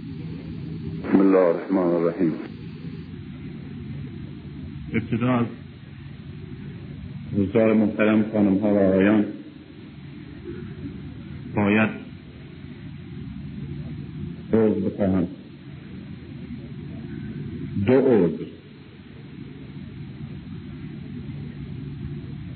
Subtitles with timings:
[0.00, 2.32] بسم الله الرحمن الرحیم
[4.94, 5.46] ابتدا از
[7.76, 9.24] محترم خانم ها و آقایان
[11.54, 11.90] باید
[14.52, 15.26] عضو بخواهم.
[17.86, 18.44] دو عضو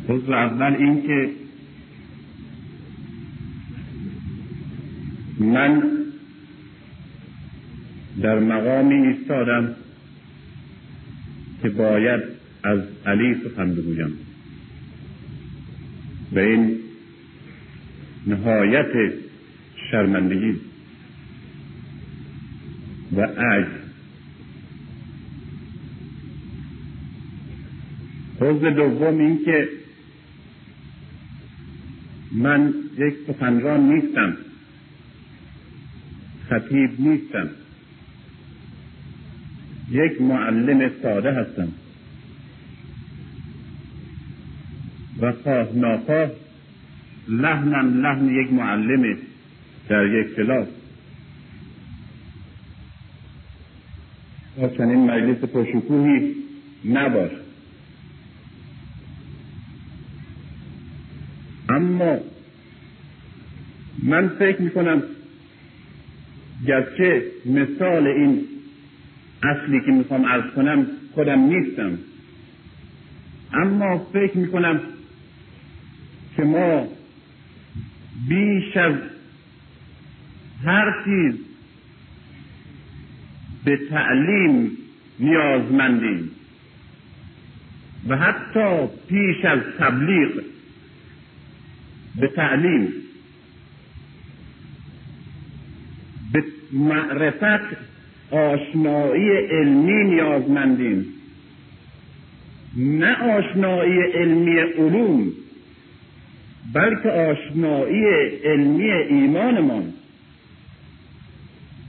[0.08, 1.30] عضو اول این که
[5.38, 6.03] من
[8.28, 9.74] مقامی ایستادم
[11.62, 12.22] که باید
[12.62, 14.12] از علی سخن بگویم.
[16.32, 16.78] و این
[18.26, 19.12] نهایت
[19.90, 20.60] شرمندگی
[23.12, 23.84] و عجز.
[28.40, 29.68] حوض دوم این که
[32.32, 34.36] من یک سخنران نیستم.
[36.48, 37.50] خطیب نیستم.
[39.94, 41.68] یک معلم ساده هستم.
[45.20, 46.30] و خواه ناخواه
[47.28, 49.18] لحنم لحن یک معلم
[49.88, 50.68] در یک کلاس.
[54.56, 56.34] تا چنین مجلس پرشکوهی
[56.84, 57.30] نباش.
[61.68, 62.18] اما
[64.02, 65.02] من فکر می‌کنم
[66.66, 68.53] گرچه مثال این
[69.44, 71.98] اصلی که می‌خوام ارز کنم خودم نیستم.
[73.52, 74.80] اما فکر می‌کنم
[76.36, 76.88] که ما
[78.28, 78.94] بیش از
[80.64, 81.34] هر چیز
[83.64, 84.70] به تعلیم
[85.18, 86.30] نیازمندیم
[88.08, 90.42] و حتی پیش از تبلیغ
[92.16, 92.92] به تعلیم.
[96.32, 97.93] به معرفت
[98.30, 101.06] آشنایی علمی نیازمندیم.
[102.76, 105.32] نه آشنایی علمی علوم
[106.74, 108.04] بلکه آشنایی
[108.44, 109.92] علمی ایمانمان.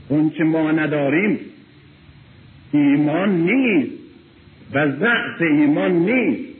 [0.08, 1.38] اونچه ما نداریم
[2.72, 3.92] ایمان نیست
[4.72, 6.56] و ضعف ایمان نیست.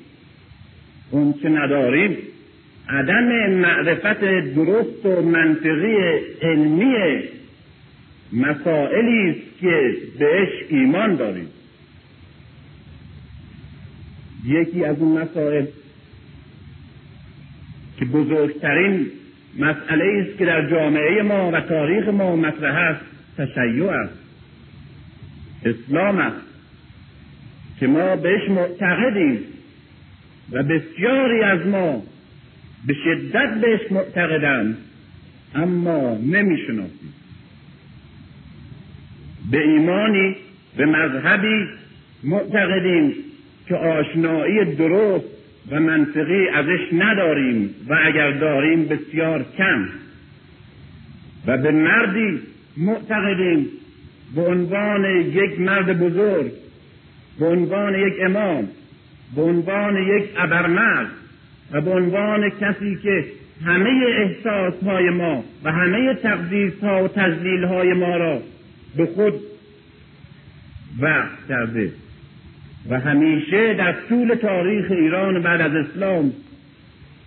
[1.11, 2.17] اونچه نداریم
[2.89, 4.21] عدم معرفت
[4.55, 5.97] درست و منطقی
[6.43, 6.95] علمی
[8.32, 11.48] مسائلی است که بهش ایمان داریم.
[14.44, 15.66] یکی از اون مسائل
[17.98, 19.06] که بزرگترین
[19.59, 23.04] مسئله است که در جامعه ما و تاریخ ما مطرح است
[23.37, 24.19] تشیع است.
[25.64, 26.47] اسلام است
[27.81, 29.38] که ما بهش معتقدیم
[30.53, 32.03] و بسیاری از ما
[32.87, 34.76] به شدت بهش معتقدند
[35.54, 37.14] اما نمی‌شناسیم.
[39.51, 40.37] به ایمانی
[40.77, 41.67] به مذهبی
[42.25, 43.15] معتقدیم
[43.69, 45.25] که آشنایی درست
[45.71, 49.89] و منطقی ازش نداریم و اگر داریم بسیار کم.
[51.47, 52.41] و به مردی
[52.77, 53.67] معتقدیم
[54.35, 56.53] به عنوان یک مرد بزرگ
[57.39, 58.69] به عنوان یک امام
[59.37, 61.11] به عنوان یک ابرمرد
[61.73, 63.25] و به عنوان کسی که
[63.65, 68.43] همه احساس های ما و همه تقدیس ها و تجلیل های ما را
[68.97, 69.34] به خود
[71.01, 71.93] وقت کرده
[72.91, 76.33] و همیشه در طول تاریخ ایران بعد از اسلام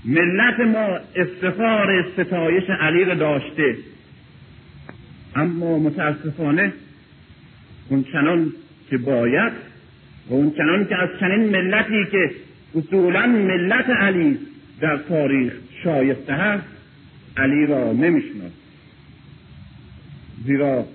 [0.05, 3.75] ملت ما افتخار ستایش علی را داشته.
[5.35, 6.73] اما متاسفانه
[7.89, 8.53] اون چنان
[8.89, 9.51] که باید
[10.29, 12.31] و اون چنان که از چنین ملتی که
[12.75, 14.37] اصولا ملت علی
[14.81, 15.53] در تاریخ
[15.83, 16.63] شایسته هست
[17.37, 18.51] علی را نمی‌شناسیم
[20.45, 20.85] زیرا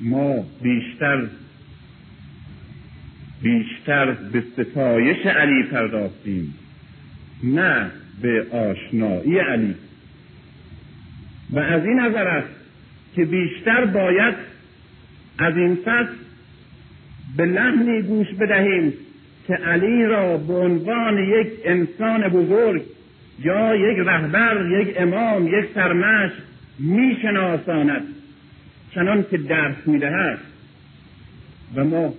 [0.00, 1.26] ما بیشتر
[3.42, 6.54] بیشتر به ستایش علی پرداختیم
[7.42, 7.90] نه
[8.22, 9.74] به آشنایی علی.
[11.50, 12.54] و از این نظر است
[13.14, 14.34] که بیشتر باید
[15.38, 16.06] از این پس
[17.36, 18.92] به لحنی گوش بدهیم
[19.46, 22.82] که علی را به عنوان یک انسان بزرگ
[23.44, 26.30] یا یک رهبر یک امام یک سرمش
[26.78, 28.02] میشناساند.
[28.94, 30.38] چنان که درس می‌دهد.
[31.74, 32.14] و ما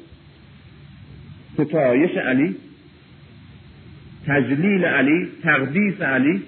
[1.53, 2.55] ستایش علی
[4.27, 6.41] تجلیل علی تقدیس علی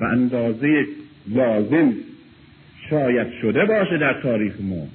[0.00, 0.86] و اندازه
[1.28, 1.92] لازم
[2.90, 4.86] شاید شده باشه در تاریخ ما.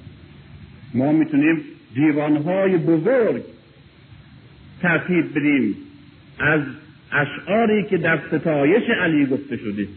[0.94, 1.60] ما می‌تونیم
[1.94, 3.42] دیوانهای بزرگ
[4.82, 5.76] ترتیب بدیم
[6.38, 6.60] از
[7.12, 9.88] اشعاری که در ستایش علی گفته شده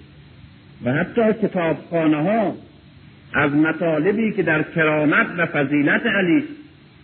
[0.84, 2.56] و حتی کتابخانه ها
[3.36, 6.44] از مطالبی که در کرامت و فضیلت علی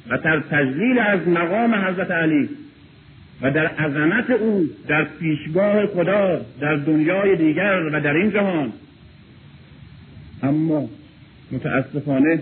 [0.10, 2.50] و در تجلیل از مقام حضرت علی
[3.42, 8.74] و در عظمت او در پیشگاه خدا در دنیای دیگر و در این جهان.
[10.44, 10.90] اما
[11.52, 12.42] متاسفانه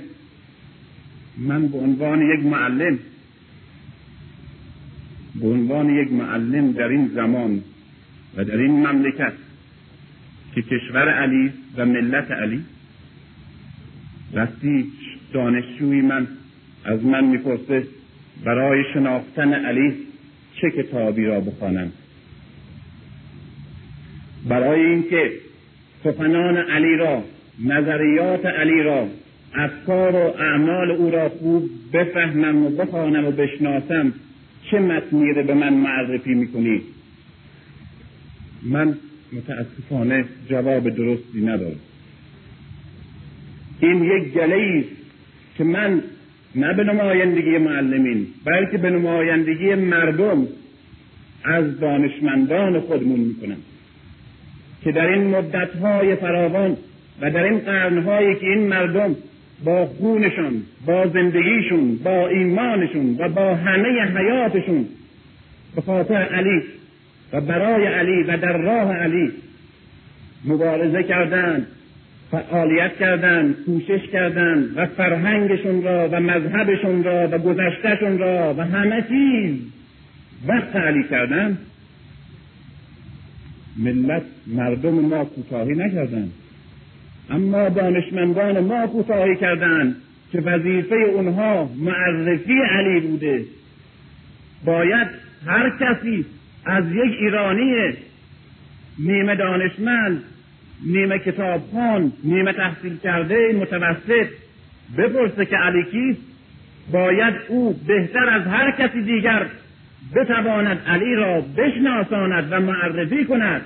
[1.37, 2.99] من به عنوان یک معلم
[5.35, 7.61] به عنوان یک معلم در این زمان
[8.37, 9.33] و در این مملکت
[10.55, 12.63] که کشور علی و ملت علی
[14.33, 14.85] وقتی
[15.33, 16.27] دانشجوی من
[16.85, 17.83] از من می‌پرسه
[18.45, 19.93] برای شناختن علی
[20.55, 21.91] چه کتابی را بخوانم.
[24.47, 25.31] برای اینکه
[26.03, 27.23] سخنان علی را
[27.65, 29.07] نظریات علی را
[29.53, 34.13] افکار و اعمال او را خوب بفهمم و بخوانم و بشناسم
[34.71, 36.81] چه متنی به من معرفی می‌کنی؟
[38.63, 38.97] من
[39.33, 41.79] متاسفانه جواب درستی ندارم.
[43.79, 44.83] این یک گله
[45.57, 46.03] که من
[46.55, 50.47] نه به نمایندگی معلمین بلکه به نمایندگی مردم
[51.43, 53.57] از دانشمندان خودمون می‌کنم.
[54.83, 56.77] که در این مدتهای فراوان
[57.21, 59.15] و در این قرنهایی که این مردم
[59.63, 64.85] با خونشون با زندگیشون با ایمانشون و با همه حیاتشون
[65.75, 66.61] به خاطر علی
[67.33, 69.31] و برای علی و در راه علی
[70.45, 71.67] مبارزه کردند.
[72.31, 79.05] فعالیت کردند کوشش کردند و فرهنگشون را و مذهبشون را و گذشتهشون را و همه
[79.09, 79.55] چیز.
[80.47, 81.57] وقت علی کردند
[83.77, 86.31] ملت مردم ما کوتاهی نکردند
[87.29, 89.95] اما دانشمندان ما کوتاهی کردند
[90.31, 93.45] که وظیفه اونها معرفی علی بوده.
[94.65, 95.07] باید
[95.45, 96.25] هر کسی
[96.65, 97.93] از یک ایرانی
[98.99, 100.23] نیمه دانشمند
[100.85, 104.27] نیمه کتابخان نیمه تحصیل کرده متوسط.
[104.97, 106.21] بپرسه که علی کیست؟
[106.91, 109.45] باید او بهتر از هر کسی دیگر
[110.15, 113.61] بتواند علی را بشناساند و معرفی کند.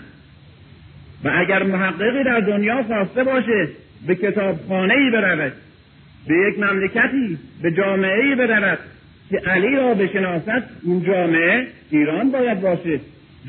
[1.24, 3.68] و اگر محققی در دنیا خواسته باشه
[4.07, 5.54] به کتابخانه ای برود
[6.27, 8.80] به یک مملکتی به جامعه ای برود
[9.30, 13.00] که علی را بشناسد این جامعه ایران باید باشه.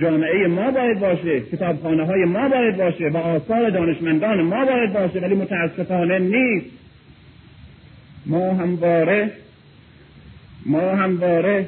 [0.00, 5.20] جامعه ما باید باشه کتابخانه های ما باید باشه و آثار دانشمندان ما باید باشه
[5.20, 6.66] ولی متاسفانه نیست.
[8.26, 9.30] ما همواره
[10.66, 11.66] ما همواره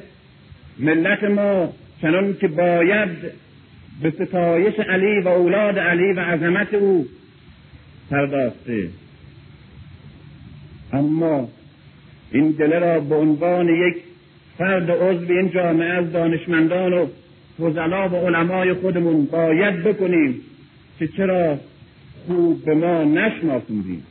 [0.79, 3.09] ملت ما چنان که باید
[4.03, 7.07] به ستایش علی و اولاد علی و عظمت او
[8.11, 8.89] پرداخته.
[10.93, 11.49] اما
[12.33, 13.97] این دله را به عنوان یک
[14.59, 17.07] فرد عضو این جامعه از دانشمندان و
[17.61, 20.41] فضلا و علمای خودمون باید بکنیم
[20.99, 21.59] که چرا
[22.27, 24.03] خوب به ما نشناسوندیم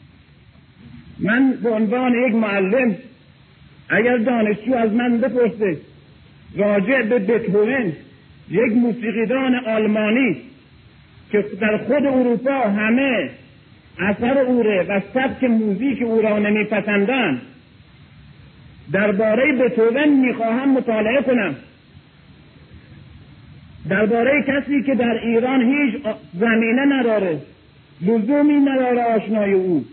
[1.20, 2.96] من به عنوان یک معلم
[3.90, 5.78] اگر دانشجو از من بپرسه
[6.56, 7.94] راجع به بتهوون
[8.50, 10.38] یک موسیقیدان آلمانی
[11.32, 13.30] که در خود اروپا همه
[14.00, 17.42] اثر اوره و سبک موزیک او را نمیپسندند
[18.92, 21.56] درباره بتوون می‌خواهم مطالعه کنم.
[23.90, 26.02] درباره کسی که در ایران هیچ
[26.40, 27.40] زمینه نداره
[28.02, 29.86] لزومی نداره آشنای او.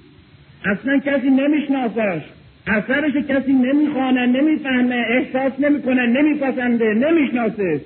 [0.64, 2.22] اصلا کسی نمیشناسش
[2.66, 7.80] اثرش کسی نمی‌خوانه نمی‌فهمه احساس نمی‌کنه نمیپسنده نمی‌شناسه.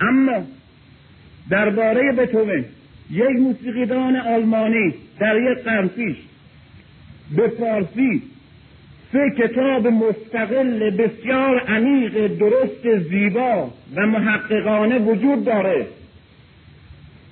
[0.00, 0.42] اما
[1.50, 2.64] درباره بتوون
[3.10, 5.90] یک موسیقیدان آلمانی در یک قرن
[7.36, 8.22] به فارسی
[9.12, 15.86] سه کتاب مستقل بسیار عمیق درست زیبا و محققانه وجود داره.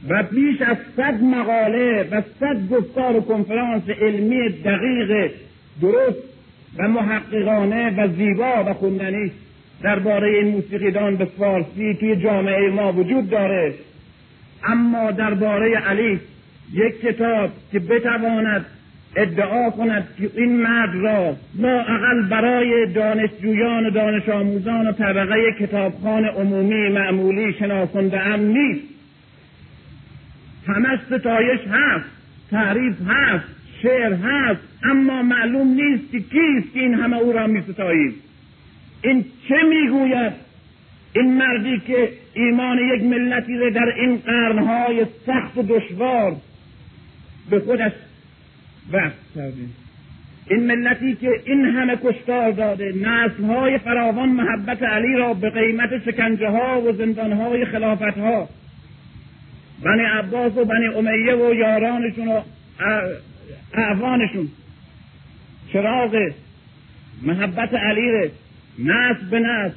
[0.08, 5.30] و بیش از صد مقاله و صد گفتار و کنفرانس علمی دقیق
[5.82, 6.18] درست
[6.78, 9.32] و محققانه و زیبا و خوندنی
[9.82, 13.74] درباره این موسیقیدان به فارسی توی جامعه ما وجود داره.
[14.64, 16.20] اما درباره علی
[16.72, 18.66] یک کتاب که بتواند
[19.18, 25.52] ادعا کند که این مرد را ما اقل برای دانشجویان و دانش آموزان و طبقه
[25.60, 28.88] کتابخان عمومی معمولی شناسنده ام نیست.
[30.66, 32.04] همه ستایش هست
[32.50, 33.44] تعریف هست
[33.82, 34.60] شعر هست
[34.90, 38.14] اما معلوم نیست که کیست که این همه او را می ستایید
[39.02, 40.32] این چه می‌گوید؟
[41.12, 46.36] این مردی که ایمان یک ملتی را در این قرنهای سخت و دشوار
[47.50, 47.92] به خودش
[48.92, 49.56] وقت کرده
[50.50, 52.94] این ملتی که این همه کشتار داده
[53.48, 58.48] های فراوان محبت علی را به قیمت شکنجه ها و زندان های خلافت ها
[59.82, 62.40] بنی عباس و بنی امیه و یارانشون و
[63.74, 64.48] اعوانشون.
[65.72, 66.30] چراغ
[67.22, 68.30] محبت علی ره.
[68.78, 69.74] نسل به نسل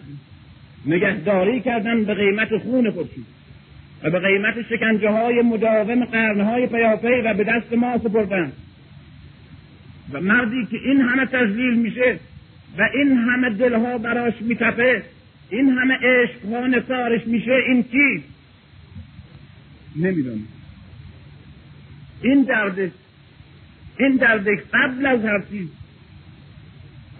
[0.85, 3.23] نگهداری کردن به قیمت خون خودشون.
[4.03, 8.51] و به قیمت شکنجه های مداوم قرنهای پیاپی و به دست ما سپردن.
[10.13, 12.19] و مردی که این همه تزلیل میشه
[12.77, 15.03] و این همه دلها براش میتپه
[15.49, 18.23] این همه عشقها نثارش میشه این کی
[19.95, 20.47] نمی‌دونم.
[22.21, 22.91] این درد
[23.99, 25.67] این درد قبل از هر چیز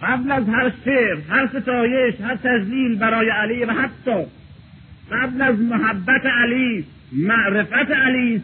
[0.02, 4.24] قبل از هر شعر هر ستایش هر تزلیل برای علی و حتی
[5.12, 8.42] قبل از محبت علی معرفت علی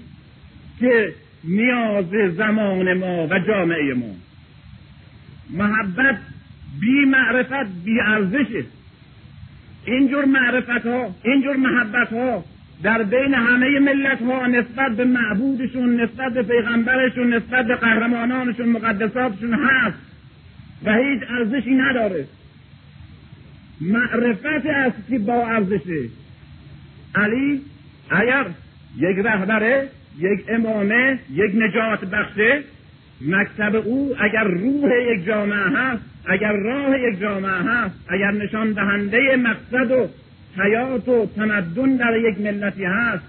[0.81, 1.15] که
[1.45, 4.15] نیاز زمان ما و جامعه ما.
[5.51, 6.19] محبت
[6.81, 8.65] بی معرفت بی ارزشه
[9.85, 12.45] اینجور معرفت ها اینجور محبت ها
[12.83, 19.55] در بین همه ملت ها نسبت به معبودشون نسبت به پیغمبرشون نسبت به قهرمانانشون مقدساتشون
[19.55, 19.99] هست
[20.85, 22.27] و هیچ ارزشی نداره.
[23.81, 26.09] معرفت که با ارزشه.
[27.15, 27.61] علی
[28.11, 28.47] اگر
[28.97, 29.89] یک رهبره
[30.19, 32.63] یک امامه یک نجات بخشه
[33.21, 39.37] مکتب او اگر روح یک جامعه هست اگر راه یک جامعه هست اگر نشان دهنده
[39.37, 40.09] مقصد و
[40.63, 43.25] حیات و تمدن در یک ملتی هست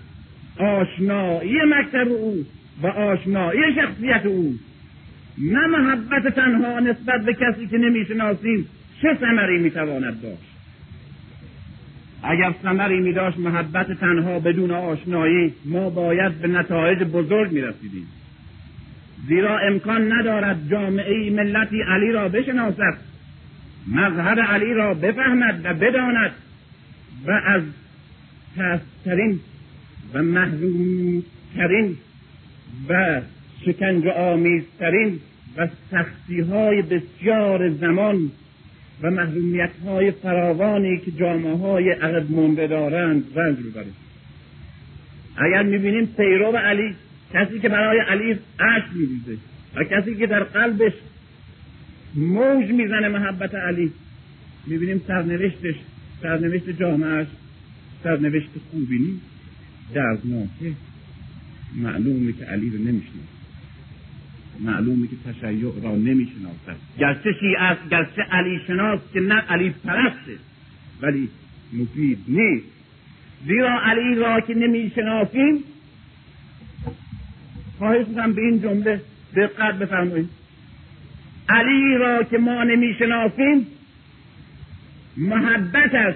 [0.58, 2.46] آشنایی مکتب او
[2.82, 4.54] و آشنایی شخصیت او.
[5.38, 8.68] نه محبت تنها نسبت به کسی که نمی‌شناسیم
[9.02, 10.50] چه ثمری می‌تواند داشت؟
[12.24, 18.08] اگر ثمری می داشت محبت تنها بدون آشنایی ما باید به نتایج بزرگ می رسیدیم
[19.28, 22.98] زیرا امکان ندارد جامعه ملتی علی را بشناسد
[23.88, 26.32] مظهر علی را بفهمد و بداند
[27.26, 27.62] و از
[28.58, 29.40] پسترین
[30.14, 31.98] و محرومترین
[32.90, 33.22] و
[33.66, 35.20] شکنج آمیزترین
[35.58, 38.32] و سختی های بسیار زمان
[39.02, 41.96] و محرومیت های فراوانی که جامعه های
[42.30, 43.82] مونده دارند رنج رو
[45.38, 46.96] اگر می‌بینیم پیرو علی
[47.34, 49.38] کسی که برای علی عشق میریزه
[49.76, 50.94] و کسی که در قلبش
[52.16, 53.92] موج می‌زنه محبت علی
[54.68, 55.76] می‌بینیم سرنوشتش
[56.22, 57.28] سرنوشت جامعهش
[58.04, 59.26] سرنوشت خوبی نیست.
[59.94, 60.74] دردناکه.
[61.76, 63.40] معلومه که علی رو نمی‌شناسه.
[64.60, 70.38] معلومه که تشیع را نمی‌شناسد گرچه شیعه است گرچه علی شناس که نه علی پرسته
[71.02, 71.30] ولی
[71.74, 72.66] مفید نیست.
[73.48, 75.64] زیرا علی را که نمی‌شناسیم
[77.80, 79.02] خواهش می‌کنم به این جمله
[79.36, 80.30] دقت بفرمایید.
[81.50, 83.68] علی را که ما نمی‌شناسیم
[85.18, 86.16] محبتش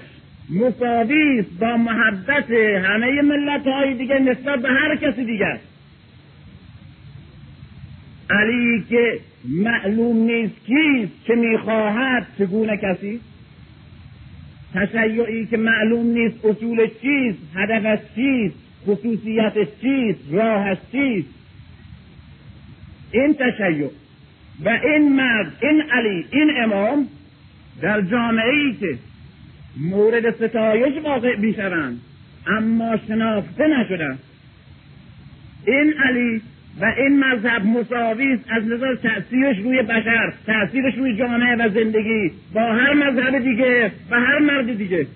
[0.50, 2.52] مساوی با محبت
[2.86, 5.60] همه ملت های دیگه نسبت به هر کسی دیگر.
[8.30, 13.20] علی که معلوم نیست کیست که می‌خواهد چگونه کسی؟
[14.74, 18.56] تشیعی که معلوم نیست اصولش چیست هدفش چیست
[18.88, 21.43] خصوصیتش چیست راهش چیست؟
[23.14, 23.90] این تشیع
[24.66, 27.08] و این مرد این علی این امام
[27.82, 28.98] در جامعه ای که
[29.78, 32.02] مورد ستایش واقع می‌شوند
[32.48, 34.18] اما شناخته نشدن
[35.68, 36.42] این علی
[36.82, 42.62] و این مذهب مساوی از نظر تأثیرش روی بشر تأثیرش روی جامعه و زندگی با
[42.62, 45.08] هر مذهب دیگه و هر مرد دیگه.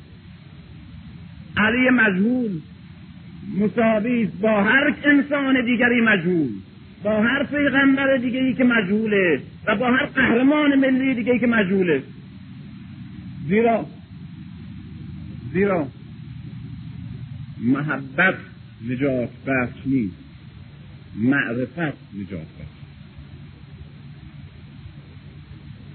[1.58, 2.52] علی مجهول
[3.60, 6.50] مساوی با هر انسان دیگری مجهول.
[7.04, 11.48] با هر پیغمبر دیگه ای که مجهوله و با هر قهرمان ملی دیگه ای که
[11.48, 12.04] مجهوله.
[13.48, 13.86] زیرا
[15.54, 15.88] زیرا
[17.62, 18.36] محبت
[18.90, 20.16] نجات بخش نیست.
[21.16, 22.78] معرفت نجات بخش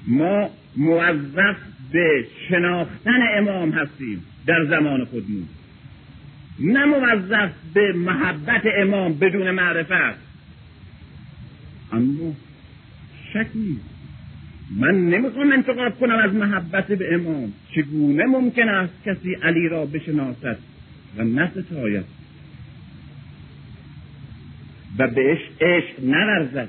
[0.06, 1.56] ما موظف
[1.92, 5.48] به شناختن امام هستیم در زمان خودمون.
[6.60, 10.21] نه موظف به محبت امام بدون معرفت.
[11.92, 12.32] اما
[13.32, 13.92] شک نیست.
[14.76, 17.52] من نمی‌خوام انتقاد کنم از محبت به امام.
[17.74, 20.58] چگونه ممکن است کسی علی را بشناسد
[21.16, 22.04] و نستاید؟
[24.98, 26.68] و بهش عشق نورزد.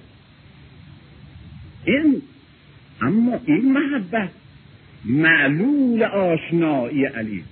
[1.86, 2.22] این
[3.02, 4.30] اما این محبت
[5.06, 7.44] معلول آشنایی علی.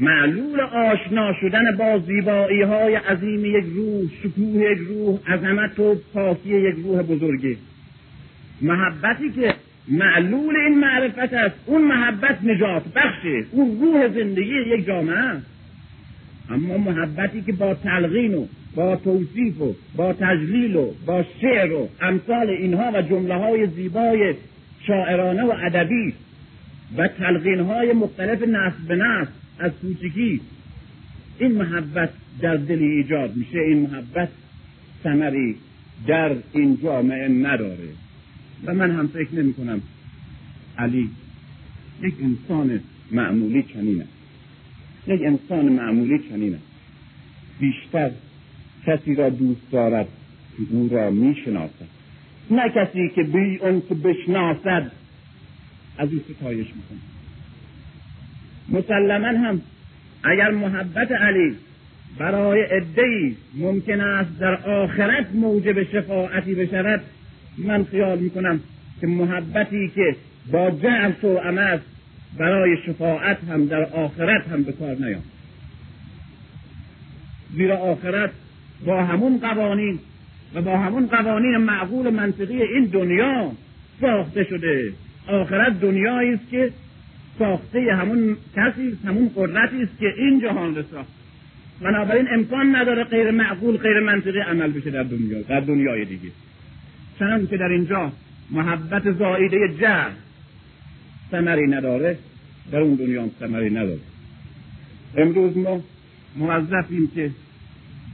[0.00, 6.48] معلول آشنا شدن با زیبایی های عظیم یک روح شکوه یک روح عظمت و پاکی
[6.48, 7.56] یک روح بزرگی.
[8.60, 9.54] محبتی که
[9.88, 15.46] معلول این معرفت است اون محبت نجات بخشه اون روح زندگی یک جامعه است.
[16.50, 21.88] اما محبتی که با تلقین و با توصیف و با تجلیل و با شعر و
[22.00, 24.34] امثال اینها و جمله های زیبای
[24.86, 26.14] شاعرانه و ادبی
[26.96, 30.40] و تلقین های مختلف نسل به نسل از کوچکی
[31.38, 33.58] این محبت در دلی ایجاد میشه.
[33.58, 34.28] این محبت
[35.02, 35.56] ثمری
[36.06, 37.88] در این جامعه نداره.
[38.64, 39.82] و من هم فکر نمی کنم
[40.78, 41.10] علی
[42.02, 44.12] یک انسان معمولی چنین است.
[45.06, 46.64] یک انسان معمولی چنین است.
[47.60, 48.10] بیشتر
[48.86, 50.08] کسی را دوست دارد
[50.56, 51.88] که او را می‌شناسد.
[52.50, 54.92] نه کسی که بی اون که بشناسد.
[55.98, 57.19] از او ستایش می‌کنه
[58.68, 59.60] مسلما هم
[60.22, 61.56] اگر محبت علی
[62.18, 67.00] برای ادهی ممکن است در آخرت موجب شفاعتی بشود
[67.58, 68.60] من خیال می‌کنم
[69.00, 70.16] که محبتی که
[70.52, 71.84] با جعل تو است
[72.38, 75.22] برای شفاعت هم در آخرت هم به کار نیام
[77.54, 78.30] زیرا آخرت
[78.86, 79.98] با همون قوانین
[80.54, 83.52] و با همون قوانین معقول منطقی این دنیا
[84.00, 84.92] ساخته شده.
[85.28, 86.70] آخرت دنیایی است که
[87.38, 91.08] ساخته همون کسی همون قدرتی است که این جهان را ساخت.
[91.80, 96.28] بنابراین امکان نداره غیر معقول غیر منطقی عمل بشه در دنیا در دنیای دیگه.
[97.18, 98.12] چنان که در اینجا
[98.50, 100.10] محبت زایده جهل
[101.30, 102.18] ثمری نداره
[102.72, 104.00] در اون دنیا هم ثمری نداره.
[105.16, 105.80] امروز ما
[106.36, 107.30] موظفیم که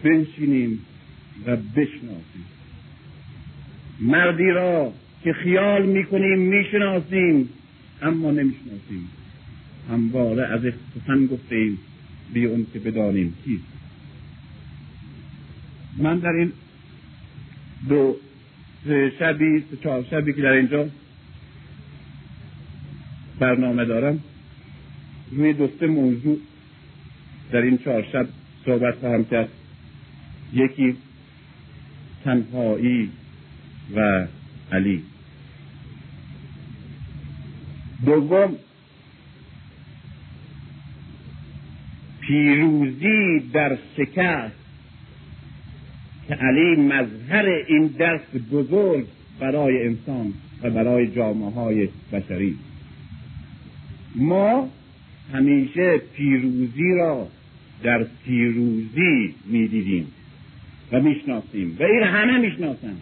[0.04, 0.80] بنشینیم
[1.46, 2.46] و بشناسیم.
[4.00, 4.92] مردی را
[5.24, 7.48] که خیال می‌کنیم می‌شناسیم.
[8.06, 9.08] اما نمی‌شناسیم.
[9.90, 10.60] همواره از
[10.94, 11.78] سخن گفتیم
[12.32, 13.64] بی اون که بدانیم کیست
[15.98, 16.52] من در این
[17.88, 18.16] دو
[19.18, 20.88] شبی چهار شبی که در اینجا
[23.38, 24.20] برنامه دارم
[25.30, 26.38] روی دوسته موضوع
[27.52, 28.28] در این چهار شب
[28.64, 29.48] صحبت خواهم کرد.
[30.52, 30.96] یکی
[32.24, 33.10] تنهایی
[33.94, 34.26] و
[34.72, 35.02] علی.
[38.04, 38.56] دوم
[42.20, 44.54] پیروزی در شکست
[46.28, 48.20] که علی مظهر این درس
[48.52, 49.06] بزرگ
[49.40, 52.56] برای انسان و برای جامعه های بشری.
[54.14, 54.68] ما
[55.32, 57.28] همیشه پیروزی را
[57.82, 60.06] در پیروزی می‌دیدیم
[60.92, 63.00] و می‌شناسیم و این همه می‌شناسند.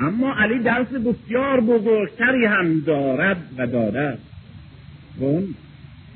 [0.00, 4.18] اما علی درس بسیار بزرگتری هم دارد و دارد
[5.20, 5.54] و اون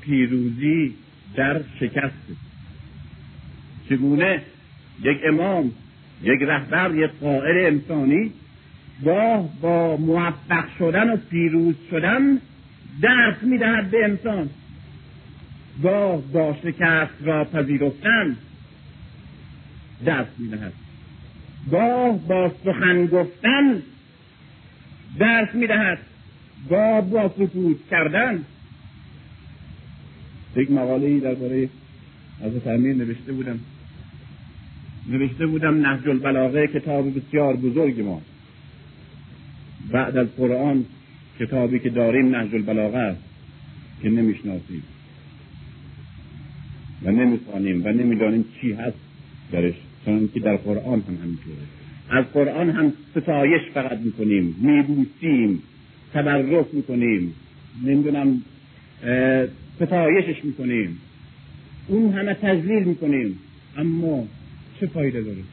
[0.01, 0.95] پیروزی
[1.35, 2.13] در شکست.
[3.89, 4.41] چگونه
[5.03, 5.71] یک امام
[6.23, 8.31] یک رهبر یک قائل انسانی
[9.05, 12.39] گاه با موفق شدن و پیروز شدن
[13.01, 14.49] درس می‌دهد به انسان.
[15.83, 18.35] گاه با شکست را پذیرفتن
[20.05, 20.73] درس می‌دهد.
[21.71, 23.81] گاه با سخن گفتن
[25.19, 25.97] درس می‌دهد.
[26.69, 28.43] گاه با سکوت کردن.
[30.55, 31.69] یک مقاله ای درباره
[32.41, 33.59] حضرت امیر نوشته بودم.
[35.09, 38.21] نوشته بودم نهج البلاغه کتاب بسیار بزرگ ما.
[39.91, 40.85] بعد از قرآن
[41.39, 43.21] کتابی که داریم نهج البلاغه است
[44.01, 44.83] که نمی‌شناسیم
[47.03, 48.97] و نمی‌خوانیم و نمی‌دانیم چی هست
[49.51, 49.73] درش.
[50.09, 51.55] چون که در قرآن هم همینطوره.
[52.09, 55.63] از قرآن هم ستایش فقط می‌کنیم میبوسیم
[56.13, 57.33] تبرک می‌کنیم
[57.83, 58.41] نمی‌دونم
[59.75, 60.97] ستایشش می‌کنیم.
[61.87, 63.39] اون همه تجلیل می‌کنیم.
[63.77, 64.27] اما
[64.79, 65.43] چه فایده داره؟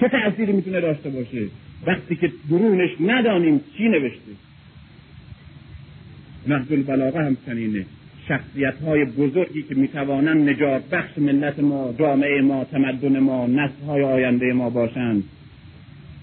[0.00, 1.46] چه تأثیری می‌تونه داشته باشه؟
[1.86, 4.32] وقتی که درونش ندانیم چی نوشته.
[6.46, 7.86] نهج البلاغه هم چنینه.
[8.28, 14.02] شخصیت های بزرگی که می‌توانند نجات بخش ملت ما جامعه ما تمدن ما نسل های
[14.02, 15.24] آینده ما باشند.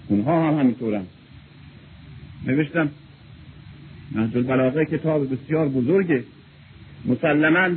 [0.08, 1.04] اونها هم همینطورن.
[2.46, 2.90] نوشتم
[4.14, 6.24] نهج البلاغه کتاب بسیار بزرگه.
[7.04, 7.68] مسلما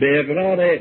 [0.00, 0.78] به اقرار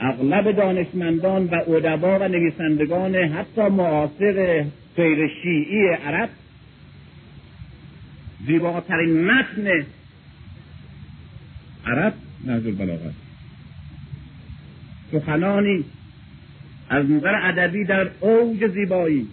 [0.00, 4.64] اغلب دانشمندان و ادبا و نویسندگان حتی معاصر
[4.96, 6.28] غیر شیعی عرب
[8.46, 9.86] زیباترین متن
[11.88, 13.12] عرب نهج البلاغه
[15.12, 15.84] سخنانی
[16.90, 19.26] از نظر ادبی در اوج زیبایی.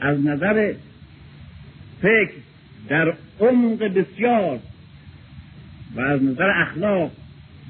[0.00, 0.74] از نظر
[2.02, 2.32] فکر
[2.88, 4.58] در عمق بسیار
[5.94, 7.10] و از نظر اخلاق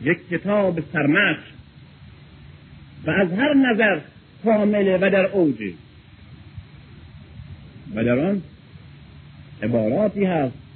[0.02, 1.36] یک کتاب سرمش
[3.06, 4.00] و از هر نظر
[4.44, 5.72] کامله و در اوجه.
[7.94, 8.42] و در آن
[9.62, 10.67] عباراتی هست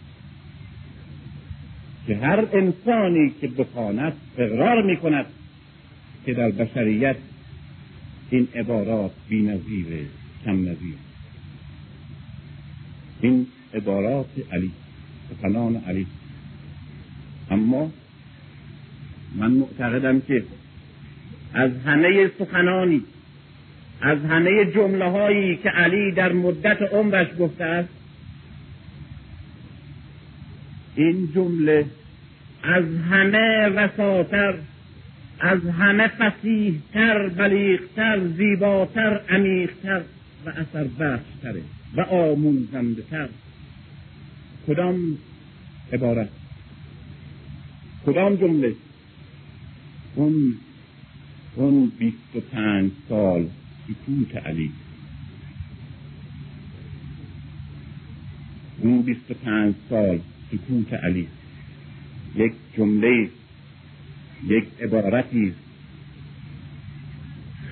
[2.07, 5.27] که هر انسانی که بخواند اقرار می کند
[6.27, 7.17] که در بشریت
[8.31, 10.07] این عبارات بی نظیره
[10.45, 10.95] کم نظیر
[13.21, 14.71] این عبارات علی
[15.31, 16.07] سخنان علی.
[17.51, 17.91] اما
[19.37, 20.45] من معتقدم که
[21.55, 23.03] از همه سخنانی
[24.01, 28.02] از همه جمله هایی که علی در مدت عمرش گفته است
[30.97, 31.87] این جمله
[32.63, 34.55] از همه وساتر
[35.41, 40.03] از همه فسیحتر بلیغتر زیباتر عمیقتر
[40.47, 41.63] و اثر بخشتره
[41.97, 43.29] و آموزنده تر
[44.67, 45.19] کدام
[45.93, 46.29] عبارت؟
[48.07, 48.75] کدام جمله؟
[50.15, 50.55] اون
[51.57, 53.49] اون بیست و پنج سال
[53.89, 54.71] سکوت علی.
[58.79, 60.21] اون بیست و پنج سال
[60.53, 61.29] سکوت علی.
[62.37, 63.29] یک جمله
[64.47, 65.55] یک عبارتی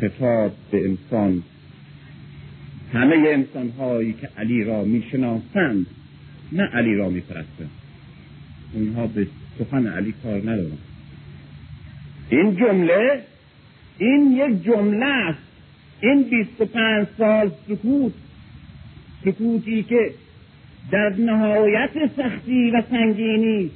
[0.01, 1.43] خطاب به انسان.
[2.93, 5.87] همه انسان هایی که علی را می‌شناسند
[6.53, 7.71] نه علی را میپرستند.
[8.73, 9.27] اونها به
[9.59, 10.79] سخن علی کار ندارند
[12.31, 13.25] این جمله
[13.99, 15.39] این یک جمله است.
[16.01, 18.13] این بیست و پنج سال سکوت
[19.25, 20.15] سکوتی که
[20.91, 23.71] در نهایت سختی و سنگینی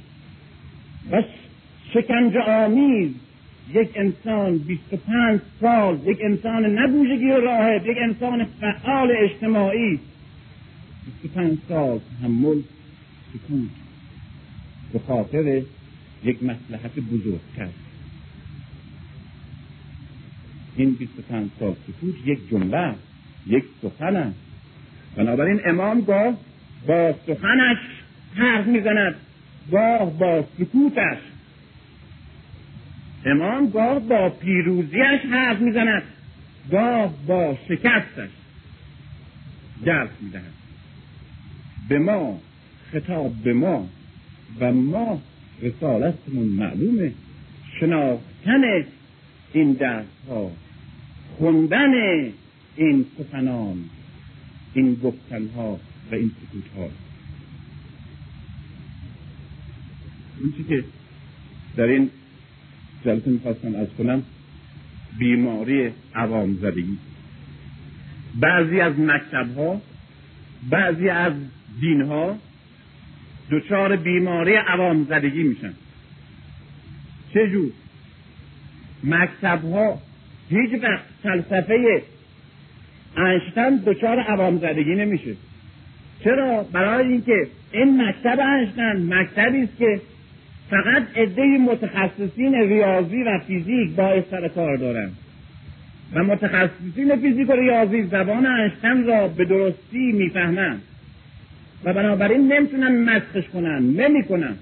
[1.11, 1.23] و
[1.93, 3.11] شکنج آمیز.
[3.73, 9.99] یک انسان بیست و پنج سال یک انسان نبوژگی و راهب یک انسان فعال اجتماعی.
[11.05, 12.61] بیست و پنج سال تحمل
[13.33, 13.69] سکوت
[14.93, 15.61] به خاطر
[16.23, 17.73] یک مسلحت بزرگ کرد
[20.75, 22.95] این بیست و پنج سال سکوت یک جمله
[23.47, 24.39] یک سخن است.
[25.15, 26.37] بنابراین امام گاه
[26.87, 27.77] با سخنش
[28.35, 29.15] حرف می‌زند.
[29.71, 31.17] گاه با سکوتش.
[33.25, 36.03] امام گاه با پیروزیش حرف می‌زند.
[36.71, 38.29] گاه با شکستش
[39.85, 40.53] درس می‌دهد.
[41.89, 42.39] به ما
[42.91, 43.89] خطاب به ما
[44.59, 45.21] و ما
[45.61, 47.11] رسالتمون معلومه.
[47.79, 48.85] شناختن
[49.53, 50.51] این درس ها
[51.37, 51.93] خوندن
[52.75, 53.77] این سخنان
[54.73, 55.79] این گفتن ها
[56.11, 56.89] و این سکوت ها.
[60.39, 60.83] اون که
[61.75, 62.09] در این
[63.05, 64.23] جلسه می‌خواستم از کنم
[65.19, 66.97] بیماری عوام زدگی.
[68.35, 69.81] بعضی از مکتب ها
[70.69, 71.33] بعضی از
[71.81, 72.37] دین ها
[73.51, 75.73] دچار بیماری عوام زدگی میشن.
[77.33, 77.71] چجور
[79.03, 80.01] مکتب ها
[80.49, 82.03] هیچ وقت فلسفه
[83.17, 85.35] انشتن دچار عوام زدگی نمیشه.
[86.25, 90.01] چرا؟ برای اینکه این مکتب انشتن مکتبی است که
[90.69, 95.09] فقط عده متخصصین ریاضی و فیزیک با سر کار دارن.
[96.13, 100.81] و متخصصین فیزیک و ریاضی زبان انشتن را به درستی می‌فهمند
[101.83, 104.55] و بنابراین نمی‌تونن مسخش کنن نمی‌کنن.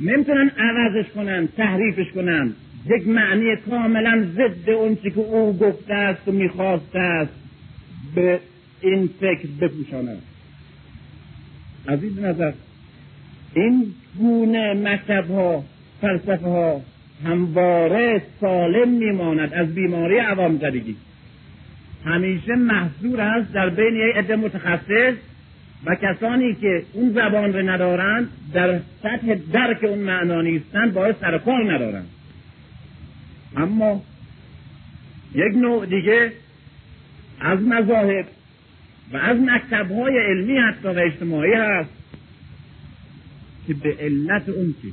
[0.00, 2.52] نمی‌تونن عوضش کنن تحریفش کنن.
[2.86, 7.32] یک معنی کاملا ضد اون که او گفته است و می‌خواسته است.
[8.14, 8.40] به
[8.80, 10.22] این فکر بپوشاند
[11.86, 12.52] از این نظر
[13.54, 15.64] این گونه مکتب ها
[16.00, 16.80] فلسفه ها
[17.24, 20.96] همواره سالم میماند از بیماری عوام زدگی
[22.04, 25.14] همیشه محضور است در بین یک عده متخصص
[25.86, 31.74] و کسانی که اون زبان رو ندارند در سطح درک اون معنا نیستند باید سرکار
[31.74, 32.08] ندارند
[33.56, 34.02] اما
[35.34, 36.32] یک نوع دیگه
[37.40, 38.26] از مذاهب
[39.12, 41.90] و از مکتب های علمی حتی و اجتماعی هست
[43.66, 44.88] که به علت اون که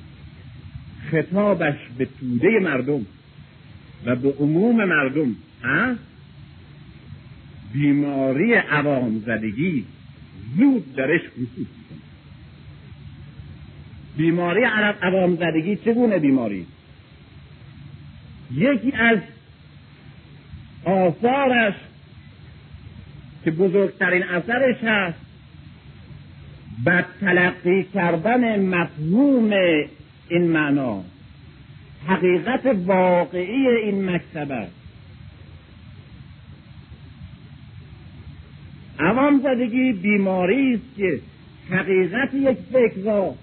[1.12, 3.06] خطابش به توده مردم
[4.06, 6.00] و به عموم مردم هست
[7.74, 9.86] بیماری عوام زدگی
[10.58, 11.68] زود درش رسوخ
[14.18, 14.64] بیماری
[15.02, 16.66] عوام زدگی چگونه بیماری؟
[18.52, 19.20] یکی از
[20.86, 21.74] آثارش
[23.46, 25.20] که بزرگترین اثرش هست
[26.86, 29.54] بد تلقی کردن مفهوم
[30.30, 31.04] این معنا.
[32.08, 34.84] حقیقت واقعی این مکتب است
[39.00, 41.20] عوام زدگی بیماری است که
[41.70, 43.36] حقیقت یک فکر را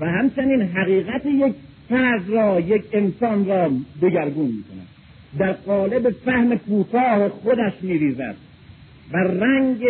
[0.00, 1.54] و همچنین حقیقت یک
[1.88, 3.70] فرد را یک انسان را
[4.02, 4.86] دگرگون می کند
[5.38, 8.36] در قالب فهم کوتاه خودش می ریزد
[9.12, 9.84] و رنگ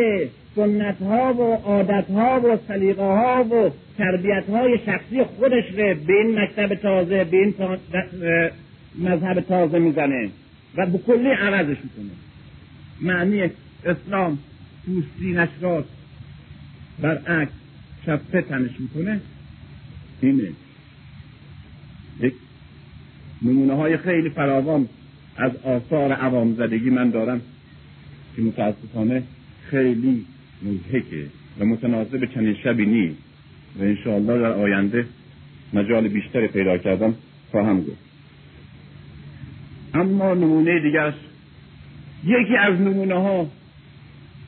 [0.57, 6.13] سنت ها و عادت ها و سلیقه ها و تربیت های شخصی خودش رو به
[6.13, 7.55] این مکتب تازه به این
[8.99, 10.31] مذهب تازه می‌زنه
[10.77, 12.11] و به کلی عوضش می‌کنه.
[13.01, 13.51] معنی
[13.85, 14.39] اسلام
[14.87, 15.89] پوستینش راست
[17.01, 17.53] برعکس
[18.07, 19.21] شفه تنش می‌کنه.
[20.21, 20.49] اینه.
[22.21, 22.35] یک
[23.43, 24.89] نمونه های خیلی فراوان
[25.37, 27.41] از آثار عوام زدگی من دارم.
[28.37, 29.23] که متاسفانه
[29.71, 30.27] خیلی
[30.63, 31.27] مزهکه
[31.59, 33.17] و متناسب چنین شبی نیست.
[33.79, 35.07] و انشاءالله در آینده
[35.73, 37.15] مجال بیشتری پیدا کردم
[37.51, 38.07] خواهم گفت.
[39.95, 41.15] اما نمونه دیگرش
[42.25, 43.47] یکی از نمونه ها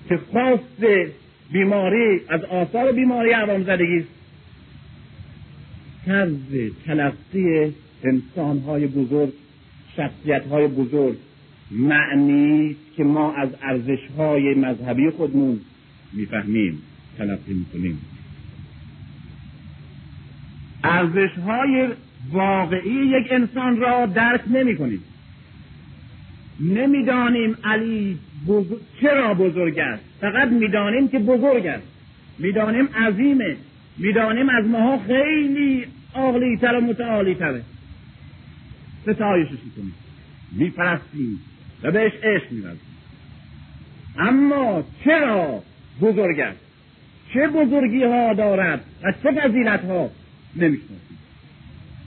[0.08, 0.84] که خواست
[1.52, 4.08] بیماری از آثار بیماری عوام زدگی است.
[6.06, 7.74] طرز تلقی
[8.04, 9.32] انسان های بزرگ
[9.96, 11.16] شخصیت های بزرگ.
[11.70, 15.60] معنی که ما از ارزش های مذهبی خودمون
[16.12, 16.82] می‌فهمیم
[17.18, 18.00] تلقی می‌کنیم.
[20.84, 21.88] ارزش های
[22.32, 25.02] واقعی یک انسان را درک نمی کنیم
[26.60, 28.18] نمی‌دانیم علی.
[29.00, 30.04] چرا بزرگ است.
[30.20, 31.86] فقط می‌دانیم که بزرگ است.
[32.38, 33.56] می‌دانیم عظیمه.
[33.98, 37.62] می‌دانیم از ماها خیلی عاقلی تر و متعالی تره
[39.02, 39.94] ستایشش می‌کنیم.
[40.52, 41.40] میپرستیم.
[41.82, 42.80] و بهش عشق میورزیم
[44.18, 45.62] اما چرا
[46.00, 46.60] بزرگ است؟
[47.34, 50.10] چه بزرگی ها دارد و چه فضیلت ها
[50.56, 51.18] نمی‌شناسیم.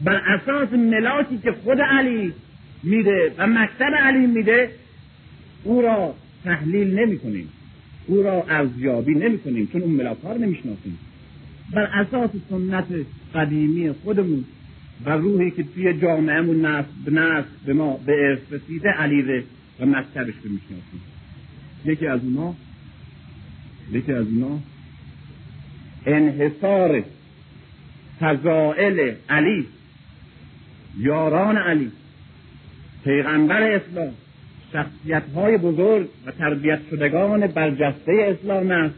[0.04, 2.34] بر اساس ملاکی که خود علی
[2.84, 4.70] میده و مکتب علی میده
[5.64, 7.50] او را تحلیل نمی کنیم
[8.08, 11.00] او را ارزیابی نمی کنیم چون اون ملاک ها رو نمی‌شناسیم.
[11.74, 12.86] بر اساس سنت
[13.36, 14.46] قدیمی خودمون
[15.06, 19.44] و روحی که توی جامعهمون نصب نصب به ما به ارث رسیده علیه
[19.82, 21.02] و مکتبش رو می‌شناسیم.
[21.86, 22.56] یکی از اونا
[23.92, 24.60] یکی از اونا
[26.06, 27.04] انحصار
[28.20, 29.68] فضائل علی
[30.98, 31.92] یاران علی
[33.04, 34.14] پیغمبر اسلام
[34.74, 38.96] شخصیت های بزرگ و تربیت شدگان برجسته اسلام است.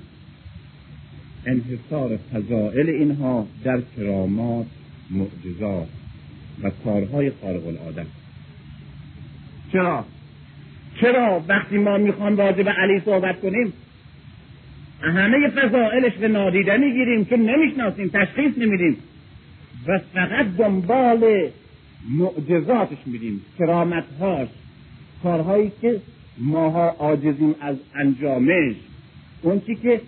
[1.45, 4.67] انحصار فضائل اینها در کرامات
[5.09, 5.87] معجزات
[6.63, 8.05] و کارهای خارق العاده
[9.71, 10.05] چرا؟
[11.01, 13.73] چرا وقتی ما می‌خوام راجع به علی صحبت کنیم؟
[15.01, 18.97] همه فضائلش به نادیده می‌گیریم چون نمی‌شناسیم تشخیص نمیدیم.
[19.87, 21.49] و فقط دنبال
[22.09, 24.47] معجزاتش میدیم کرامتهاش.
[25.23, 26.01] کارهایی که
[26.37, 28.75] ماها عاجزیم از انجامش.
[29.41, 30.01] اون چی که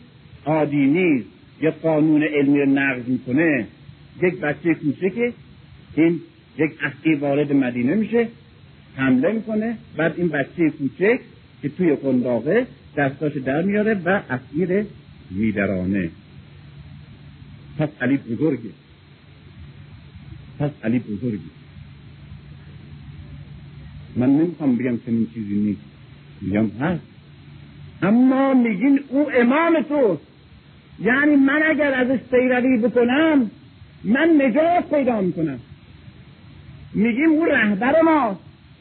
[0.45, 1.27] عادی نیست
[1.61, 3.67] یه قانون علمی رو نقض می‌کنه.
[4.21, 5.33] یک بچه کوچکه
[5.95, 6.19] این
[6.57, 8.27] یک اسیر وارد مدینه میشه.
[8.97, 9.77] حمله می‌کنه.
[9.97, 11.19] بعد این بچه کوچک
[11.61, 14.85] که توی قنداقه دستاش در میاره و اسیر
[15.31, 16.09] میدرانه.
[17.77, 18.69] پس علی بزرگه.
[20.59, 21.39] پس علی بزرگه.
[24.15, 25.81] من نمی‌خوام بگم چنین چیزی نیست.
[26.41, 27.01] میگم هست.
[28.01, 30.17] اما میگین او امام تو
[30.99, 33.51] یعنی من اگر ازش پیروی بکنم
[34.03, 35.59] من نجات پیدا می‌کنم.
[36.93, 38.39] میگیم او رهبر ما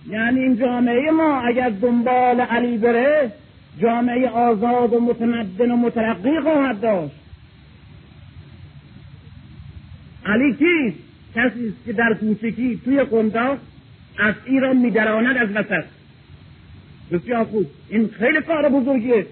[0.09, 3.33] یعنی این جامعه ما اگر دنبال علی بره
[3.81, 7.15] جامعه آزاد و متمدن و مترقی خواهد داشت.
[10.27, 10.99] علی کیست؟
[11.35, 13.59] کسی است که در کوچکی توی قنداق
[14.19, 15.85] از ایران میدراند از وسط.
[17.13, 17.67] بسیار خوب.
[17.89, 19.27] این خیلی کار بزرگیه.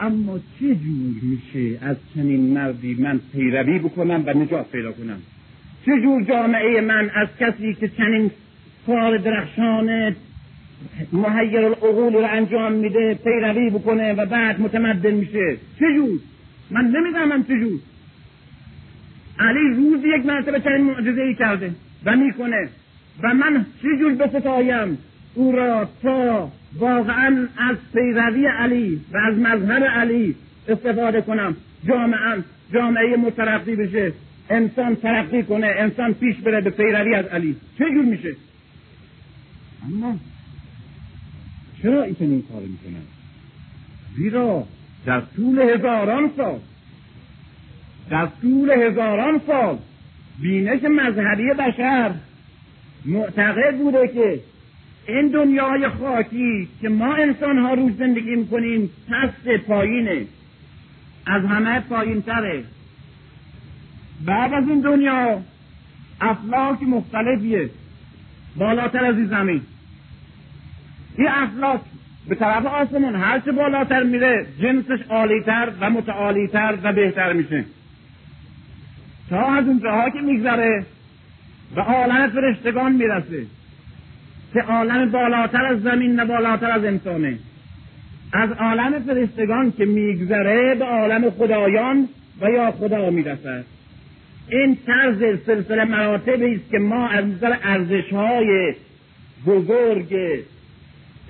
[0.00, 5.22] اما چه جور میشه از چنین مردی من پیروی بکنم و نجات پیدا کنم؟
[5.86, 8.30] چه جور جامعه من از کسی که چنین
[8.88, 10.16] کار درخشان
[11.12, 15.56] محیر العقول رو انجام میده پیروی بکنه و بعد متمدن میشه.
[15.78, 16.18] چه جور؟
[16.70, 17.80] من نمی‌دونم چه جور.
[19.38, 21.70] علی روز یک مرتبه چنین معجزه ای کرده
[22.04, 22.68] و می‌کنه.
[23.22, 24.98] و من چه جور بستایم
[25.34, 30.34] او را تا واقعا از پیروی علی و از مذهب علی
[30.68, 31.56] استفاده کنم.
[31.88, 34.12] جامعه جامعه مترقی بشه.
[34.50, 35.66] انسان ترقی کنه.
[35.78, 37.56] انسان پیش بره به پیروی از علی.
[37.78, 38.36] چجور میشه؟
[39.84, 40.16] اما
[41.82, 43.02] چرا این کار می‌کنن؟
[44.16, 44.66] زیرا
[45.06, 46.58] در طول هزاران سال
[48.10, 49.78] در طول هزاران سال
[50.40, 52.14] بینش مذهبی بشر
[53.04, 54.40] معتقد بوده که
[55.08, 60.26] این دنیای خاکی که ما انسان ها روز زندگی می‌کنیم پست پایینه
[61.26, 62.64] از همه پایین تره
[64.24, 65.42] بعد از این دنیا
[66.20, 67.70] افلاک مختلفیه.
[68.56, 69.60] بالاتر از این زمین.
[71.16, 71.80] این افلاک
[72.28, 77.64] به طرف آسمون هرچه بالاتر میره جنسش عالیتر و متعالیتر و بهتر میشه.
[79.30, 80.86] تا از اونجاها که میگذره
[81.74, 83.46] به عالم فرشتگان می‌رسه
[84.52, 87.38] که عالم بالاتر از زمین نه بالاتر از انسانه.
[88.32, 92.08] از عالم فرشتگان که میگذره به عالم خدایان
[92.40, 93.64] و یا خدا می‌رسد.
[94.50, 98.74] این طرز سلسله مراتبی است که ما از نظر ارزش های
[99.46, 100.14] بزرگ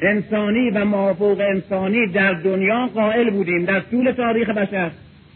[0.03, 3.65] انسانی و موافق انسانی در دنیا قائل بودیم.
[3.65, 4.91] در طول تاریخ بشر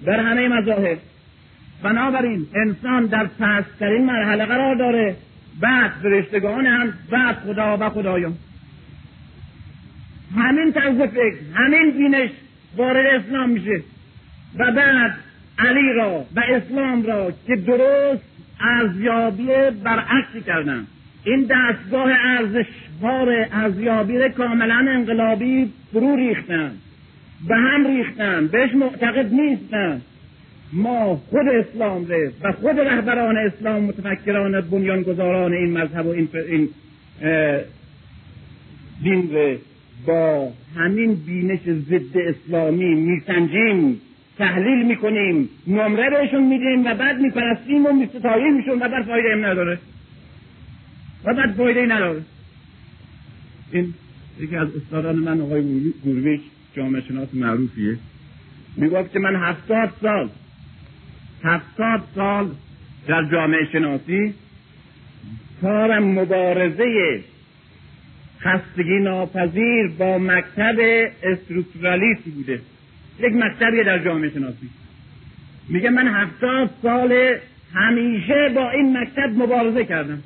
[0.05, 0.99] در همه مذاهب.
[1.83, 5.17] بنابراین انسان در پستترین مرحله قرار داره.
[5.61, 8.35] بعد فرشتگان هم بعد خدا و خدایان.
[10.37, 12.31] همین طرز فکر همین بینش
[12.77, 13.83] وارد اسلام میشه.
[14.59, 15.15] و بعد
[15.59, 18.23] علی را و اسلام را که درست
[18.61, 19.47] ارزیابی
[19.85, 20.87] برعکسی کردن
[21.25, 26.73] این دستگاه ارزشبار ارزیابی کاملا انقلابی فرو ریختن
[27.49, 30.01] به هم ریختن بهش معتقد نیستن
[30.73, 36.69] ما خود اسلام ره و خود رهبران اسلام متفکران بنیانگذاران این مذهب و این, این
[39.03, 39.59] دین ره
[40.07, 44.01] با همین بینش ضد اسلامی میسنجیم.
[44.39, 49.79] تحلیل می‌کنیم نمره بهشون میدیم و بعد میپرستیم و میستاییمشون و بعد فایده هم نداره.
[51.25, 52.23] و بعد فایده نداره.
[53.73, 53.95] این
[54.41, 56.41] یکی از استادان من آقای گورویش
[56.77, 57.97] جامعه شناس معروفیه.
[58.77, 60.31] می‌گفت که من هفتاد سال
[61.45, 62.51] هفتاد سال
[63.07, 64.35] در جامعه شناسی
[65.61, 67.21] کارم مبارزه
[68.41, 70.77] خستگی ناپذیر با مکتب
[71.23, 72.61] استروکتورالیستی بوده.
[73.19, 74.71] یک مکتبی در جامعه شناسی.
[75.69, 77.39] میگه من هفتاد سال
[77.75, 80.23] همیشه با این مکتب مبارزه کردم.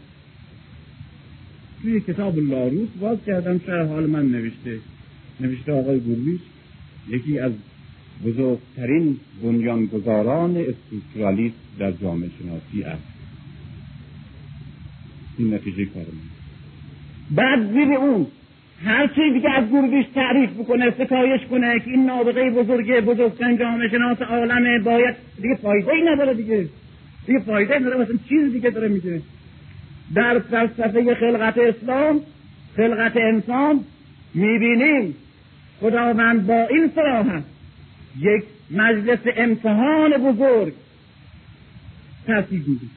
[1.82, 4.78] توی کتاب لاروس باز کردم شهر حال من نوشته.
[5.40, 6.40] نوشته آقای گرویش
[7.08, 7.52] یکی از
[8.24, 13.02] بزرگترین بنیانگذاران استروکتورالیسم در جامعه شناسی است.
[15.38, 16.04] این نتیجه کار
[17.30, 18.26] بعد زیر اون
[18.84, 23.88] هر چیزی که از گروگیش تعریف بکنه ستایش کنه که این نابغه بزرگه بزرگترین جامعه
[23.88, 26.68] شناس عالمه باید دیگه فایده ای نداره دیگه.
[27.26, 29.22] دیگه فایده ای نداره مثلا چیز دیگه داره میگه.
[30.14, 32.20] در فلسفه خلقت اسلام
[32.76, 33.80] خلقت انسان
[34.34, 35.14] می‌بینیم
[35.80, 37.44] خداوند با این صراحت
[38.20, 40.72] یک مجلس امتحان بزرگ
[42.26, 42.95] ترتیب میده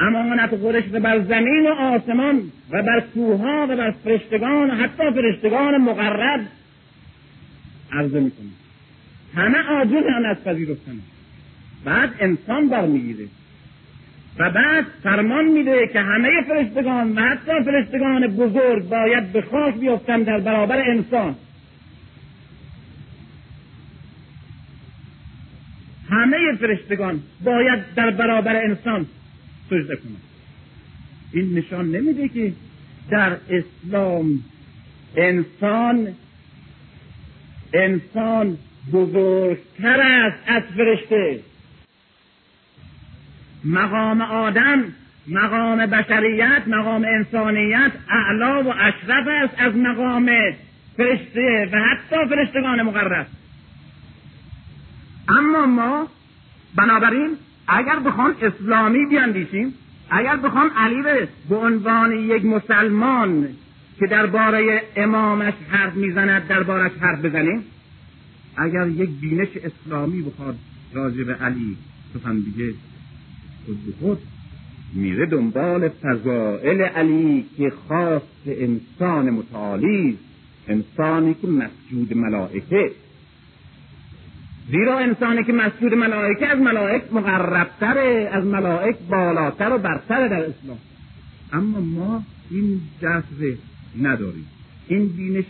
[0.00, 5.76] امانت گذاشته بر زمین و آسمان و بر کوها و بر فرشتگان و حتی فرشتگان
[5.76, 6.40] مقرب
[7.92, 8.48] عرضه می‌کنه.
[9.34, 11.00] همه هم از پذیرفتن.
[11.84, 13.28] بعد انسان برمیگیره.
[14.38, 20.22] و بعد فرمان میده که همه فرشتگان و حتی فرشتگان بزرگ باید به خاک بیفتن
[20.22, 21.34] در برابر انسان.
[26.10, 29.06] همه فرشتگان باید در برابر انسان
[29.72, 30.22] سجده کنند
[31.32, 32.52] این نشان نمیده که
[33.10, 34.44] در اسلام
[35.16, 36.08] انسان
[37.74, 38.58] انسان
[38.92, 41.40] بزرگتر است از فرشته.
[43.64, 44.84] مقام آدم
[45.28, 50.30] مقام بشریت مقام انسانیت اعلا و اشرف است از مقام
[50.96, 53.26] فرشته و حتی فرشتگان مقرب.
[55.28, 56.08] اما ما
[56.76, 57.36] بنابراین
[57.68, 59.74] اگر بخوام اسلامی بیاندیشیم
[60.10, 61.02] اگر بخوام علی
[61.48, 63.48] به عنوان یک مسلمان
[63.98, 67.64] که درباره امامش حرف می‌زند دربارش حرف بزنیم
[68.56, 70.58] اگر یک بینش اسلامی بخواد
[70.92, 71.76] راجع به علی
[72.14, 72.74] سخن بگه
[73.66, 74.18] خود به خود
[74.94, 80.18] میره دنبال فضائل علی که خاص انسان متعالی
[80.68, 82.90] انسانی که مسجود ملائکه
[84.70, 90.78] زیرا انسانی که مسجود ملائکه از ملائک مقربتره از ملائک بالاتر و برتر در اسلام.
[91.52, 93.56] اما ما این جذب
[94.00, 94.46] نداریم.
[94.88, 95.44] این بینش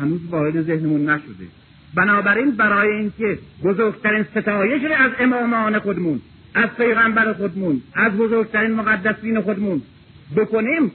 [0.00, 1.46] هنوز وارد ذهنمون نشده.
[1.94, 6.20] بنابراین برای اینکه بزرگترین ستایش از امامان خودمون
[6.54, 9.82] از پیغمبر خودمون از بزرگترین مقدسین خودمون
[10.36, 10.90] بکنیم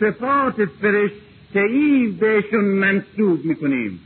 [0.00, 4.00] صفات فرشتهای بهشون منصوب می‌کنیم.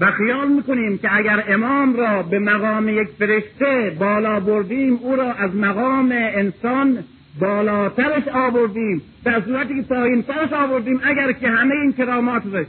[0.00, 5.32] و خیال می‌کنیم که اگر امام را به مقام یک فرشته بالا بردیم او را
[5.32, 6.98] از مقام انسان
[7.40, 12.64] بالاترش آوردیم در صورتی که پایینترش آوردیم اگر که همه این کرامات را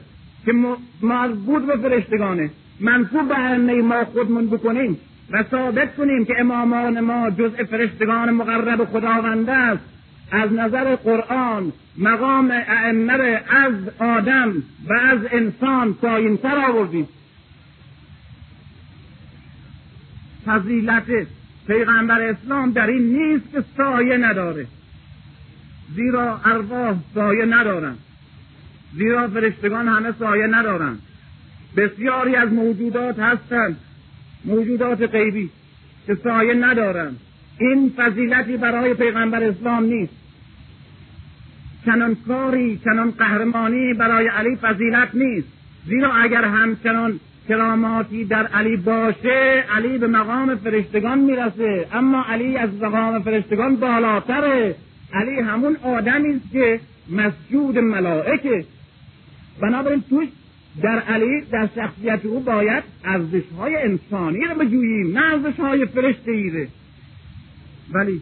[0.45, 0.53] که
[1.01, 2.49] مربوط به فرشتگانه
[2.79, 4.97] منصوب به همه ما خودمون بکنیم
[5.31, 9.83] و ثابت کنیم که امامان ما جزء فرشتگان مقرب خداونده است
[10.31, 14.53] از نظر قرآن مقام ائمه از آدم
[14.89, 17.07] و از انسان پایینتر آوردیم.
[20.45, 21.27] فضیلت
[21.67, 24.67] پیغمبر اسلام در این نیست که سایه نداره.
[25.95, 27.97] زیرا ارواح سایه ندارند.
[28.97, 30.99] زیرا فرشتگان همه سایه ندارند.
[31.77, 33.77] بسیاری از موجودات هستند
[34.45, 35.49] موجودات غیبی
[36.07, 37.15] که سایه ندارم
[37.59, 40.13] این فضیلتی برای پیغمبر اسلام نیست.
[41.85, 45.47] چنان کاری چنان قهرمانی برای علی فضیلت نیست.
[45.87, 47.19] زیرا اگر همچنان
[47.49, 51.87] کراماتی در علی باشه علی به مقام فرشتگان می‌رسه.
[51.93, 54.75] اما علی از مقام فرشتگان بالاتره.
[55.13, 56.79] علی همون آدمی است که
[57.09, 58.65] مسجود ملائکه.
[59.61, 60.27] بنابراین توش
[60.81, 66.31] در علی در شخصیت او باید ارزش های انسانی رو بجوییم نه ارزش های فرشته
[66.31, 66.67] ایره
[67.93, 68.21] ولی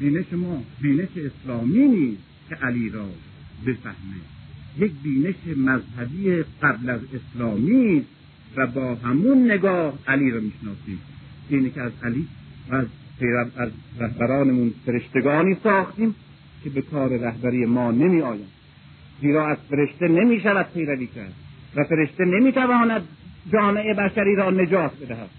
[0.00, 3.06] بینش ما بینش اسلامی نیست که علی را
[3.66, 4.33] بفهمه.
[4.78, 8.04] یک بینش مذهبی قبل از اسلامی
[8.56, 10.98] و با همون نگاه علی را می‌شناسیم.
[11.48, 12.28] اینه که از علی
[12.70, 12.86] و از
[13.56, 16.14] از رهبرانمون فرشتگانی ساختیم
[16.64, 18.46] که به کار رهبری ما نمی آید
[19.20, 21.32] زیرا از فرشته نمی شود پیروی کرد
[21.76, 23.02] و فرشته نمی تواند
[23.52, 25.30] جامعه بشری را نجات بدهد.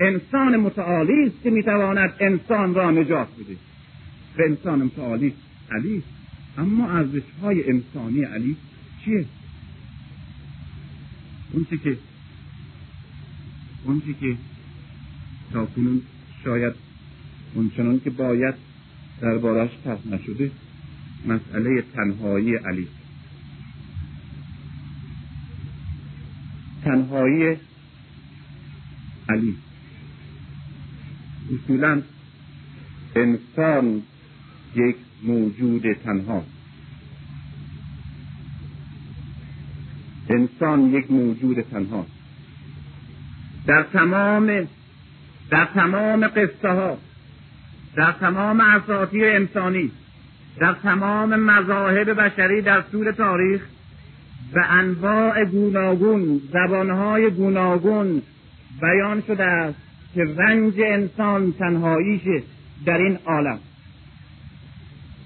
[0.00, 3.56] انسان متعالی است که می تواند انسان را نجات بده.
[4.38, 5.34] و انسان متعالی
[5.70, 6.02] علی
[6.58, 8.56] اما ارزش های انسانی علی
[9.04, 9.24] چیه؟
[11.52, 11.96] اون که
[13.84, 14.36] اون که
[15.52, 16.02] تا کنون
[16.44, 16.74] شاید
[17.54, 18.54] اونچنان که باید
[19.20, 20.50] دربارش طرح نشده
[21.26, 22.88] مسئله تنهایی علی.
[26.84, 27.56] تنهایی
[29.28, 29.56] علی.
[31.54, 32.02] اصولا
[33.16, 34.02] انسان
[34.76, 36.42] یک موجود تنها.
[40.28, 42.06] انسان یک موجود تنها.
[43.66, 44.66] در تمام
[45.50, 46.98] در تمام قصه ها
[47.96, 49.90] در تمام اساطیر انسانی
[50.60, 53.62] در تمام مذاهب بشری در طول تاریخ
[54.54, 58.22] به انواع گوناگون زبانهای گوناگون
[58.80, 59.78] بیان شده است
[60.14, 62.22] که رنج انسان تنهاییش
[62.86, 63.58] در این عالم.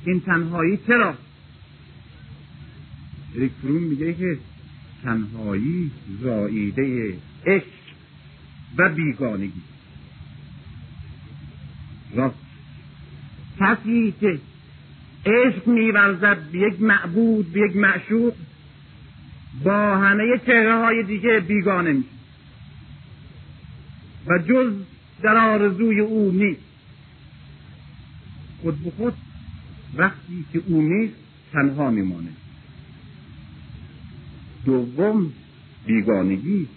[0.04, 1.14] این تنهایی چرا؟
[3.34, 4.38] ریکفرون میگه که
[5.02, 5.90] تنهایی
[6.22, 7.66] زاییده عشق
[8.78, 9.62] و بیگانگی.
[12.14, 12.34] راست.
[13.60, 14.38] کسی که
[15.26, 18.34] عشق میورزد به یک معبود به یک معشوق
[19.64, 22.08] با همه چهره های دیگه بیگانه میشه.
[24.26, 24.72] و جز
[25.22, 26.60] در آرزوی او نیست.
[28.62, 29.14] خود به خود
[29.96, 31.14] وقتی که او نیست
[31.52, 32.30] تنها میمانه.
[34.64, 35.32] دوم
[35.86, 36.68] بیگانگی.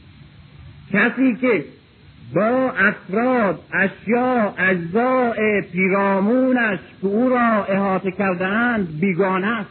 [0.94, 1.66] کسی که
[2.36, 9.70] با افراد اشیا اجزاء پیرامونش که او را احاطه کردهاند بیگانه است.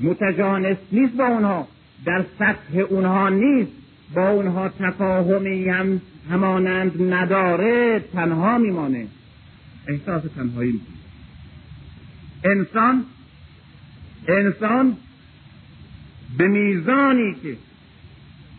[0.00, 1.68] متجانس نیست با اونها.
[2.04, 3.72] در سطح اونها نیست.
[4.14, 6.00] با اونها تفاهمی هم
[6.30, 9.06] همانند نداره تنها میمانه.
[9.88, 10.95] احساس تنهایی می‌کنه.
[12.44, 13.04] انسان
[14.28, 14.96] انسان
[16.38, 17.56] به میزانی که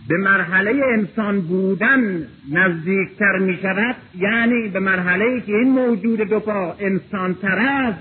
[0.07, 6.75] به مرحله انسان بودن نزدیکتر می شود یعنی به مرحله که این موجود دو پا
[6.79, 7.99] انسان تر است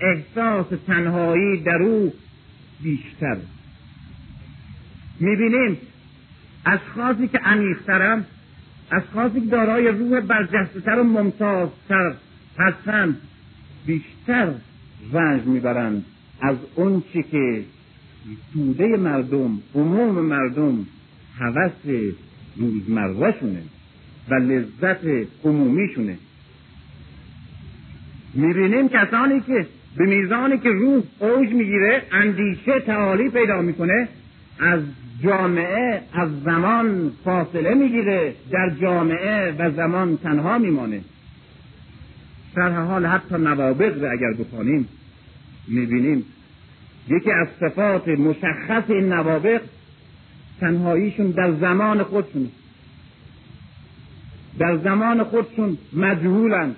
[0.00, 2.12] احساس تنهایی در او
[2.82, 3.36] بیشتر.
[5.20, 5.78] می‌بینیم
[6.66, 8.24] اشخاصی که عمیقترم
[8.92, 12.14] اشخاصی که دارای روح برجستهتر و ممتازتر
[12.58, 13.20] هستند
[13.86, 14.52] بیشتر
[15.12, 16.04] رنج می‌برند.
[16.40, 17.62] از اون چی که
[18.54, 20.86] توده مردم عموم مردم
[21.38, 22.06] هوس
[22.56, 23.62] روزمرهشونه
[24.30, 26.16] و لذت عمومیشونه.
[28.34, 34.08] می‌بینیم کسانی که به میزانی که روح اوج می‌گیره اندیشه تعالی پیدا می‌کنه
[34.58, 34.80] از
[35.22, 41.00] جامعه از زمان فاصله می‌گیره در جامعه و زمان تنها میمانه.
[42.56, 44.88] در حال حتی نوابق رو اگر بخوانیم
[45.68, 46.24] می‌بینیم.
[47.08, 49.60] یکی از صفات مشخص این نوابق
[50.60, 52.50] تنهاییشون در زمان خودشون
[54.58, 56.74] در زمان خودشون مجهولن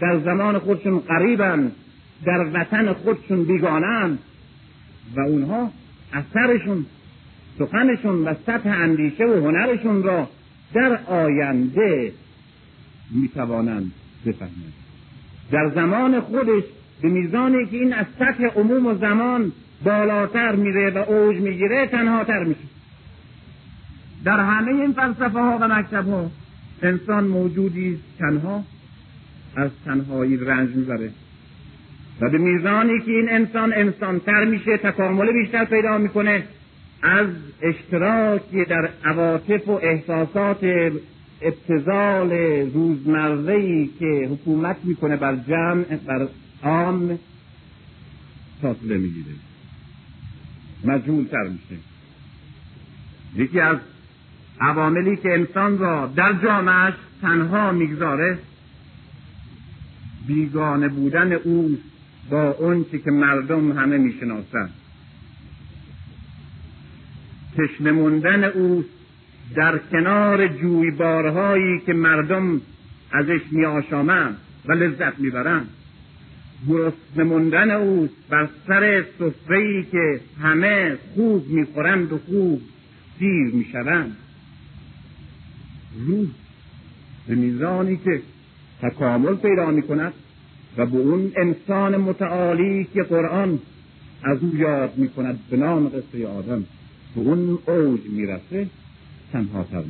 [0.00, 1.72] در زمان خودشون قریبن
[2.24, 4.18] در وطن خودشون بیگانن
[5.16, 5.72] و اونها
[6.12, 6.86] اثرشون
[7.58, 10.28] سخنشون و سطح اندیشه و هنرشون را
[10.74, 12.12] در آینده
[13.10, 13.92] می‌توانند
[14.26, 14.87] بفهمند.
[15.50, 16.64] در زمان خودش
[17.02, 19.52] به میزانی که این از سطح عموم و زمان
[19.84, 22.60] بالاتر میره و اوج می‌گیره تنهاتر میشه.
[24.24, 26.30] در همه این فلسفه ها و مکتب ها
[26.82, 28.64] انسان موجودی تنها
[29.56, 31.10] از تنهایی رنج می‌بره
[32.20, 36.42] و به میزانی که این انسان انسانتر میشه تکامل بیشتر پیدا می‌کنه
[37.02, 37.26] از
[37.62, 40.90] اشتراکی در عواطف و احساسات
[41.42, 42.32] ابتزال
[42.72, 46.28] روزمره که حکومت می‌کنه بر جمع بر
[46.62, 47.18] عام
[48.62, 49.36] فاصله می‌گیره.
[50.84, 51.82] مجهول تر میشه.
[53.36, 53.76] یکی از
[54.60, 58.38] عواملی که انسان را در جامعش تنها می‌گذاره
[60.26, 61.78] بیگانه بودن او
[62.30, 64.72] با اون که مردم همه می‌شناسند
[67.56, 68.84] تشنه موندن او
[69.54, 72.60] در کنار جویبارهایی که مردم
[73.12, 74.36] ازش میآشامند
[74.66, 75.68] و لذت می‌برند.
[76.68, 82.62] گرسنه موندن او بر سر سفرهای که همه خوب می‌خورند و خوب
[83.18, 84.16] سیر می‌شوند.
[86.06, 86.26] روح
[87.28, 88.22] به میزانی که
[88.82, 90.12] تکامل پیدا می‌کند
[90.76, 93.58] و به اون انسان متعالی که قرآن
[94.22, 96.64] از او یاد می‌کند به نام قصه آدم
[97.14, 98.66] به اون اوج می‌رسه.
[99.32, 99.82] تنها تر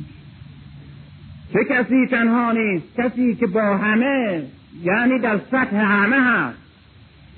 [1.53, 4.43] چه کسی تنها نیست؟ کسی که با همه
[4.83, 6.57] یعنی در سطح همه هست.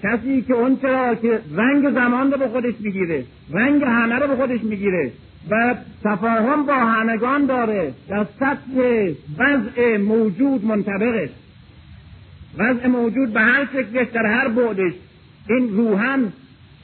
[0.03, 4.35] کسی که اون چرا که رنگ زمان رو به خودش می‌گیره رنگ همه رو به
[4.35, 5.11] خودش می‌گیره
[5.49, 11.29] و تفاهم با همگان داره در سطح وضع موجود منطبقه.
[12.57, 14.93] وضع موجود به هر شکلش در هر بعدش
[15.49, 16.33] این روحن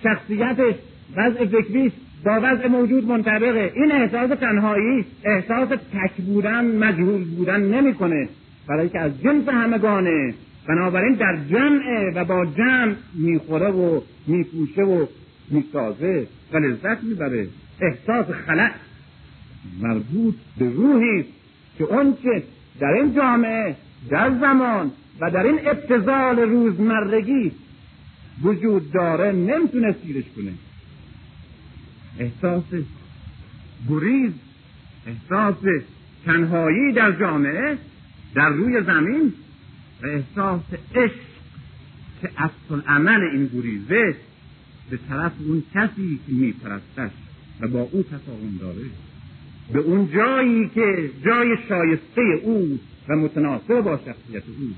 [0.04, 0.76] شخصیتش
[1.16, 1.92] وضع فکریش
[2.28, 3.72] با وضع موجود منطبقه.
[3.76, 8.30] این احساس تنهایی احساس تک بودن مجهول بودن نمی‌کنه.
[8.70, 10.34] برای که از جنس همگانه
[10.68, 15.06] بنابراین در جمع و با جمع می‌خوره و میپوشه و
[15.52, 17.48] می‌سازه و لذت می‌بره.
[17.82, 18.72] احساس خلق
[19.82, 21.26] مربوط به روحی
[21.78, 22.44] که اون که
[22.80, 23.76] در این جامعه
[24.10, 27.52] در زمان و در این ابتزال روزمرگی
[28.44, 30.52] وجود داره نمی‌تونه سیرش کنه.
[32.20, 32.64] احساس
[33.90, 34.32] گریز
[35.08, 35.56] احساس
[36.26, 37.78] تنهایی در جامعه
[38.36, 39.34] در روی زمین
[40.04, 40.62] و احساس
[40.96, 41.28] عشق
[42.22, 44.16] که اصل عمل این گریزه
[44.90, 47.12] به طرف اون کسی که میپرستش
[47.60, 48.86] و با او تفاهم داره.
[49.74, 54.74] به اون جایی که جای شایسته او و متناسب با شخصیت او.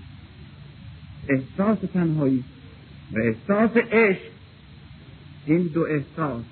[1.30, 2.44] احساس تنهایی
[3.14, 4.22] و احساس عشق
[5.46, 6.44] این دو احساس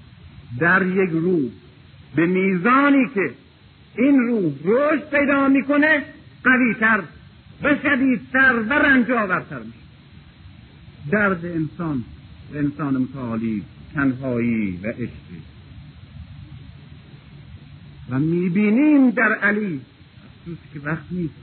[0.60, 1.50] در یک روح
[2.16, 3.34] به میزانی که
[3.98, 6.04] این روح رشد پیدا می‌کنه
[6.44, 7.04] قویتر
[7.64, 9.78] و شدیدتر و رنجاورتر میشه.
[11.12, 12.04] درد انسان
[12.54, 15.42] انسان متعالی تنهایی و عشقی.
[18.10, 19.82] و می‌بینیم در علی
[20.26, 21.34] افسوس که وقت نیست.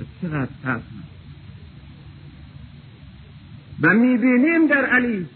[0.00, 0.82] و چقدر ترس.
[3.80, 5.26] و می‌بینیم در علی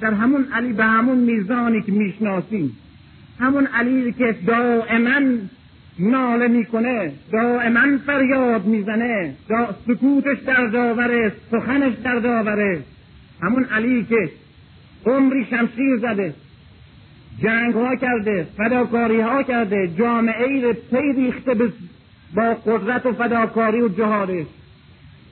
[0.00, 2.76] در همون علی به همون میزانی که می‌شناسیم.
[3.40, 5.20] همون علی که دائما
[5.98, 9.34] ناله می‌کنه دائما فریاد می‌زنه
[9.86, 12.80] سکوتش در داوره سخنش در داوره.
[13.42, 14.30] همون علی که
[15.06, 16.34] عمری شمشیر زده
[17.42, 21.54] جنگ ها کرده فداکاری ها کرده جامعه پی ریخته
[22.34, 24.46] با قدرت و فداکاری و جهادش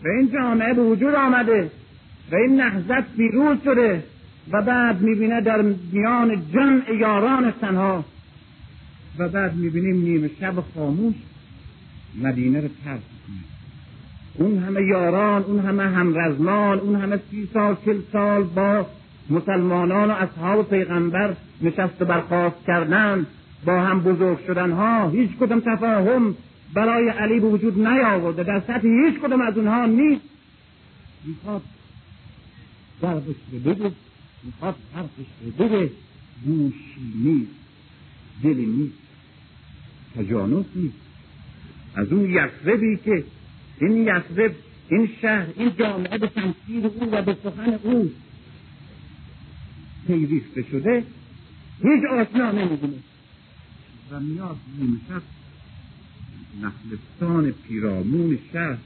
[0.04, 1.70] و این جامعه به وجود آمده
[2.32, 4.02] و این نهضت پیروز شده.
[4.53, 8.05] و بعد می‌بینه در میان جمع یاران تنها
[9.18, 11.14] و بعد می‌بینیم نیمه شب خاموش
[12.22, 18.01] مدینه رو ترک کنه اون همه یاران اون همه همرزمان اون همه سی سال چل
[18.12, 18.86] سال با
[19.30, 23.26] مسلمانان و اصحاب پیغمبر نشست و برخواست کردن
[23.64, 26.34] با هم بزرگ شدن ها هیچ کدام تفاهم
[26.74, 28.42] برای علی به وجود نیاورده.
[28.42, 30.22] در سطح هیچ کدام از اونها نیست.
[31.24, 31.62] می‌خواد
[33.03, 33.90] دربش رو
[34.45, 35.90] می‌خواد حرفش رو بگه.
[36.45, 37.51] گوشی نیست.
[40.16, 40.95] تجانس نیست.
[41.95, 43.24] از اون یسربی که
[43.80, 44.55] این یسرب
[44.88, 48.12] این شهر این جامعه به تمثیل او و به سخن او
[50.07, 51.05] پیوسته شده
[51.82, 52.97] هیچ آشنا نمی‌دونه.
[54.11, 55.22] و میاد نیمشب
[56.62, 58.78] نخلستان پیرامون شهر.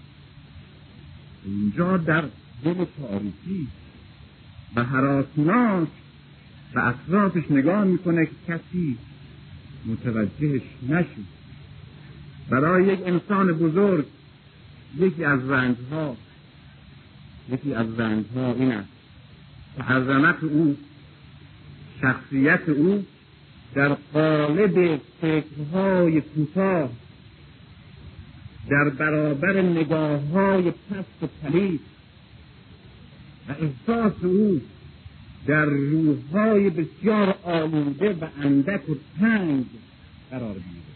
[1.44, 2.24] اونجا در
[2.64, 3.68] دل تاریکی.
[4.76, 5.88] و حراسناک
[6.74, 8.98] و اطرافش نگاه می‌کنه که کسی
[9.86, 11.38] متوجهش نشد.
[12.50, 14.06] برای یک انسان بزرگ
[14.98, 16.16] یکی از رنجها
[17.52, 18.88] یکی از رنجها این است
[19.76, 20.76] که عظمت او
[22.00, 23.04] شخصیت او
[23.74, 26.90] در قالب فکرهای کوتاه
[28.70, 31.80] در برابر نگاه های پست و پلید
[33.48, 34.60] و احساس او
[35.46, 39.64] در روحهای بسیار آلوده و اندک و تنگ
[40.30, 40.88] قرار میده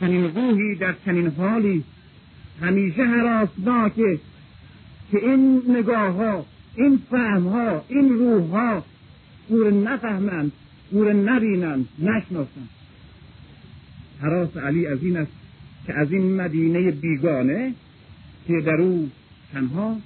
[0.00, 1.84] چنین روحی در چنین حالی
[2.60, 4.18] همیشه حراسناکه
[5.10, 8.84] که این نگاه ها این فهم ها این روح ها
[9.48, 10.52] او نفهمند
[10.90, 12.68] او نبینند نشناسند.
[14.20, 15.32] حراس علی از این است
[15.86, 17.74] که از این مدینه بیگانه
[18.46, 19.10] که در او
[19.52, 19.96] تنها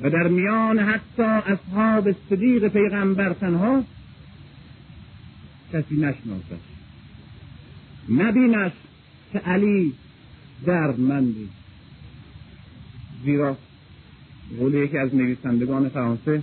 [0.00, 3.84] و در میان حتی اصحاب صدیق پیغمبر تنها
[5.72, 6.60] کسی نشناسد.
[8.08, 8.72] نبینش
[9.32, 9.94] که علی
[10.66, 11.48] دردمندی
[13.24, 13.56] زیرا
[14.58, 16.42] قول یکی از نویسندگان فرانسه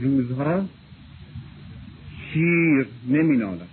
[0.00, 0.64] روزها
[2.32, 3.68] شیر نمینالد.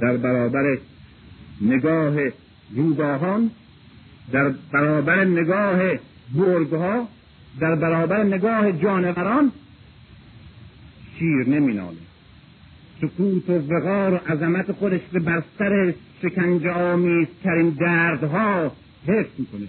[0.00, 0.78] در برابر
[1.60, 2.16] نگاه
[2.74, 3.50] روباهان
[4.32, 5.98] در برابر نگاه
[6.34, 7.08] برگها
[7.60, 9.52] در برابر نگاه جانوران
[11.18, 11.96] شیر نمیناله
[13.00, 18.72] سکوت و وقار و عظمت خودش به بر سر شکنجه آمیزترین دردها
[19.06, 19.66] حفظ می‌کنه.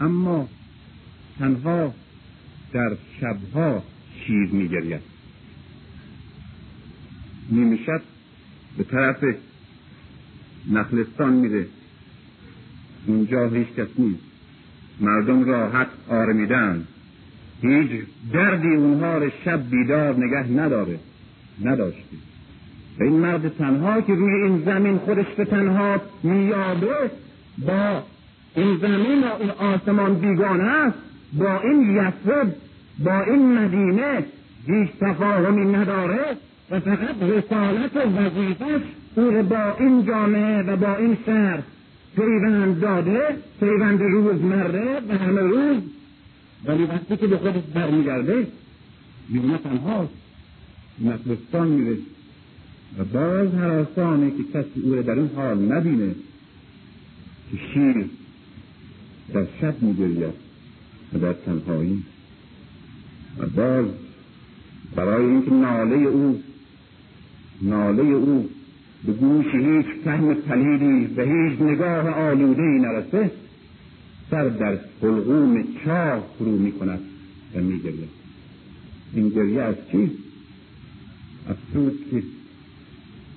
[0.00, 0.48] اما
[1.38, 1.94] تنها
[2.72, 3.82] در شبها
[4.26, 5.00] شیر میگرید.
[7.50, 7.78] نیمه
[8.76, 9.24] به طرف
[10.70, 11.66] نخلستان میره.
[13.06, 14.33] اونجا هیچ کس نیست.
[15.00, 16.84] مردم راحت آرمیدن
[17.62, 17.90] هیچ
[18.32, 20.98] دردی اونها رو شب بیدار نگه نداره.
[21.64, 22.18] نداشتی
[23.00, 27.10] و این مرد تنها که روی این زمین خودش به تنها میابه
[27.58, 28.02] با
[28.56, 30.98] این زمین و این آسمان بیگانه است.
[31.38, 32.54] با این یسرب
[33.04, 34.24] با این مدینه
[34.66, 36.36] هیچ تفاهمی نداره
[36.70, 38.82] و فقط رسالت و وظیفش
[39.14, 41.58] او با این جامعه و با این شهر
[42.16, 43.20] پیوند داده
[43.60, 45.82] پیوند روزمره و همه روز.
[46.64, 48.46] ولی وقتی که به خودش برمیگرده
[49.28, 50.12] میونه تنهاست
[51.00, 51.96] نقلستان میره.
[52.98, 53.84] و باز هر
[54.30, 56.14] که کسی او در این حال نبینه
[57.50, 58.04] که شیر
[59.34, 60.22] در شب میگرید
[61.12, 62.02] و در تنهایی.
[63.38, 63.86] و باز
[64.96, 66.42] برای اینکه ناله او
[67.62, 68.50] ناله او
[69.06, 73.30] به گوش هیچ فهم پلیدی و هیچ نگاه آلوده نرسه
[74.30, 77.00] سر در حلقوم چاه فرو می کند
[77.54, 77.80] و می
[79.14, 80.14] این گریه از چیست
[81.48, 82.22] افسوس که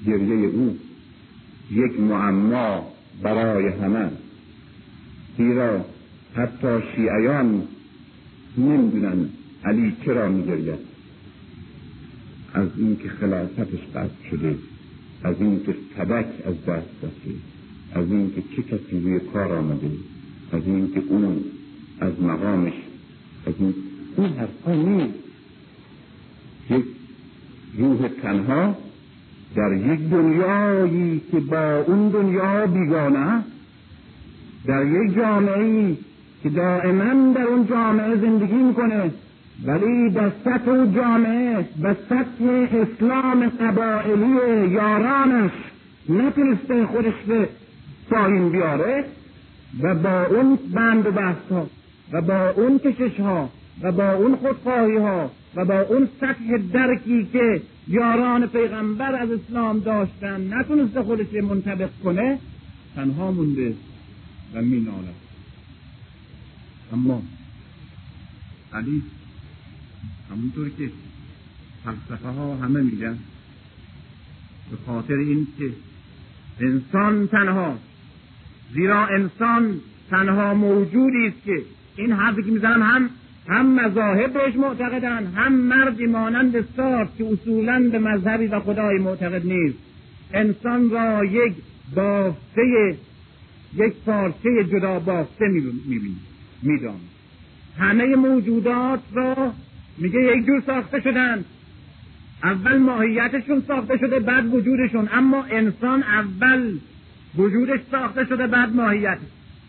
[0.07, 0.77] گریه او
[1.71, 2.87] یک معما
[3.23, 4.09] برای همه
[5.37, 5.85] زیرا
[6.35, 7.63] حتی شیعیان
[8.57, 9.29] نمی‌دونن
[9.65, 10.79] علی چرا میگرید.
[12.53, 14.55] از اینکه خلافتش قصد شده.
[15.27, 17.31] از اینکه سبک از دست رفته
[17.93, 19.89] از اینکه چه کسی روی کار آمده
[20.51, 21.43] از اینکه اون
[21.99, 22.73] از مقامش
[23.47, 23.73] از این
[24.17, 25.13] این حرفا نیست.
[26.69, 26.85] یک
[27.77, 28.77] روح تنها
[29.55, 33.43] در یک دنیایی که با اون دنیا بیگانه
[34.65, 35.95] در یک جامعه
[36.43, 39.11] که دائما در اون جامعه زندگی می‌کنه.
[39.65, 42.45] ولی در سطح جامعه و سطح
[42.77, 45.51] اسلام قبائلی یارانش
[46.09, 47.49] نتونسته خودش به
[48.09, 49.05] پایین بیاره
[49.81, 51.67] و با اون بند و بحث ها
[52.11, 53.49] و با اون کشش ها
[53.81, 59.79] و با اون خودخواهی ها و با اون سطح درکی که یاران پیغمبر از اسلام
[59.79, 62.39] داشتن نتونسته خودش منطبق کنه
[62.95, 63.73] تنها مونده
[64.53, 65.15] و مینالد.
[66.93, 67.21] اما
[68.73, 69.03] علی
[70.31, 70.91] همونطور که
[71.83, 73.17] فلسفه ها همه میگن.
[74.71, 75.69] به خاطر این که
[76.59, 77.77] انسان تنها
[78.73, 81.61] زیرا انسان تنها موجودی است که
[81.95, 83.09] این حرفی که می‌زنم هم
[83.47, 89.45] هم مذاهب بهش معتقدن هم مردی مانند سارت که اصولا به مذهبی و خدای معتقد
[89.45, 89.77] نیست.
[90.33, 91.53] انسان را یک
[91.95, 92.97] بافته
[93.75, 95.45] یک پارچه جدا بافته
[96.61, 96.99] میدان
[97.77, 99.53] همه موجودات را
[99.97, 101.45] میگه یک جور ساخته شدن.
[102.43, 105.09] اول ماهیتشون ساخته شده بعد وجودشون.
[105.13, 106.77] اما انسان اول
[107.37, 109.17] وجودش ساخته شده بعد ماهیت.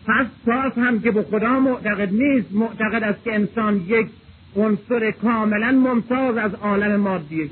[0.07, 4.07] پس پاس هم که به خدا معتقد نیست معتقد است که انسان یک
[4.57, 7.51] عنصر کاملا ممتاز از عالم مادیه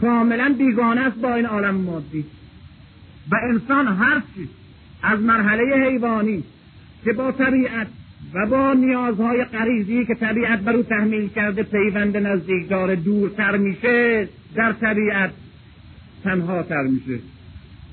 [0.00, 2.24] کاملا بیگانه است با این عالم مادی.
[3.30, 4.48] و انسان هر چیز
[5.02, 6.44] از مرحله حیوانی
[7.04, 7.86] که با طبیعت
[8.36, 14.28] و با نیازهای غریزی که طبیعت بر او تحمیل کرده پیوند نزدیک داره دورتر میشه
[14.54, 15.30] در طبیعت
[16.24, 17.22] تنها تر میشه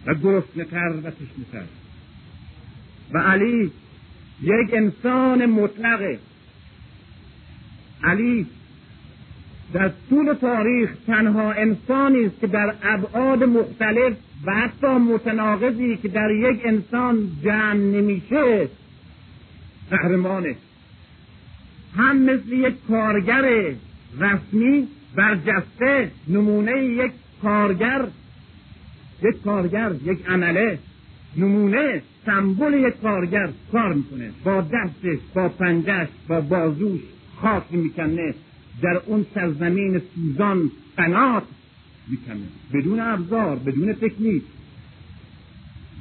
[0.06, 1.66] و گرسنهتر و تشنهتر.
[3.14, 3.72] و علی
[4.42, 6.20] یک انسان مطلقه
[8.04, 8.46] علی
[9.74, 14.14] در طول تاریخ تنها انسانی است که در ابعاد مختلف
[14.46, 18.70] و حتی متناقضی که در یک انسان جمع نمیشه
[19.94, 20.56] قهرمانه.
[21.98, 23.74] هم مثل یک کارگر
[24.20, 28.08] رسمی برجسته نمونه یک کارگر
[29.24, 30.80] یک کارگر یک عمله
[31.38, 34.32] نمونه سمبل یک کارگر کار می‌کنه.
[34.44, 37.02] با دستش با پنجش با بازوش
[37.42, 38.34] خاک می‌کنه.
[38.82, 41.44] در اون سرزمین سوزان قنات
[42.08, 42.48] می‌کنه.
[42.74, 44.44] بدون ابزار بدون تکنیک.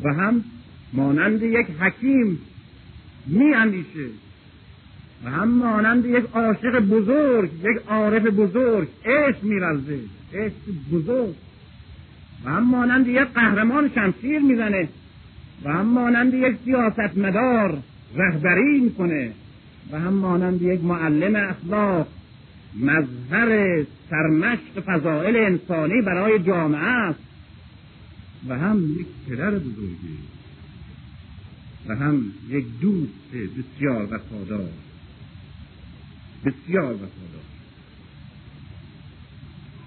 [0.03, 0.45] و هم
[0.93, 2.39] مانند یک حکیم
[3.27, 4.07] میاندیشه.
[5.25, 9.99] و هم مانند یک عاشق بزرگ یک عارف بزرگ عشق میرزه
[10.35, 10.55] عشق
[10.93, 11.35] بزرگ.
[12.45, 14.89] و هم مانند یک قهرمان شمشیر می‌زنه.
[15.65, 17.79] و هم مانند یک سیاستمدار
[18.17, 19.33] رهبری می‌کنه.
[19.93, 22.09] و هم مانند یک معلم اخلاق
[22.81, 27.21] مظهر سرمشق فضائل انسانی برای جامعه است.
[28.49, 30.32] و هم یک پدر بزرگی.
[31.89, 34.69] و هم یک دوست بسیار وفادار.
[36.45, 37.43] بسیار وفادار.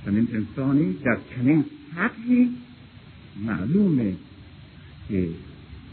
[0.05, 1.65] چنین انسانی در چنین
[1.95, 2.57] سطحی
[3.35, 4.15] معلومه
[5.07, 5.29] که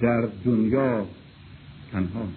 [0.00, 1.06] در دنیا
[1.92, 2.28] تنها.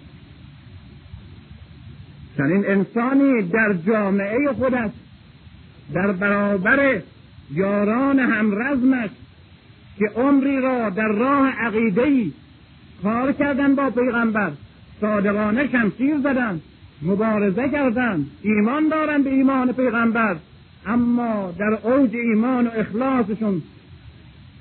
[2.36, 4.90] چنین انسانی در جامعه خودش
[5.92, 7.02] در برابر
[7.50, 9.10] یاران همرزمش
[9.98, 12.32] که عمری را در راه عقیدهی
[13.02, 14.50] کار کردن با پیغمبر.
[15.00, 16.60] صادقانه شمشیر زدن.
[17.02, 18.26] مبارزه کردن.
[18.42, 20.36] ایمان دارن به ایمان پیغمبر.
[20.86, 23.62] اما در اوج ایمان و اخلاصشون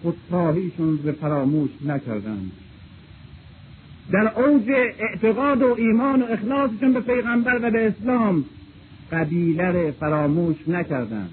[0.02, 2.52] خودخواهیشون به فراموش نکردند
[4.12, 4.70] در اوج
[5.00, 8.46] اعتقاد و ایمان و اخلاصشون به پیغمبر و به اسلام
[9.12, 11.30] قبیله فراموش نکردند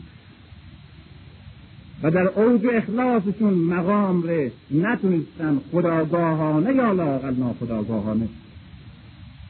[2.03, 8.29] و در اوج اخلاصشون مقام ره نتونستن خداگاهانه یا لاقل ناخداگاهانه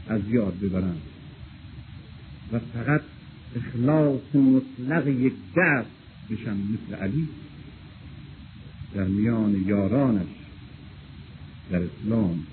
[0.09, 1.03] از یاد ببرند
[2.53, 3.01] و فقط
[3.57, 5.91] اخلاص مطلق یک دست
[6.31, 7.29] بشن مثل علی
[8.95, 10.27] در میان یارانش
[11.71, 12.47] در اسلام.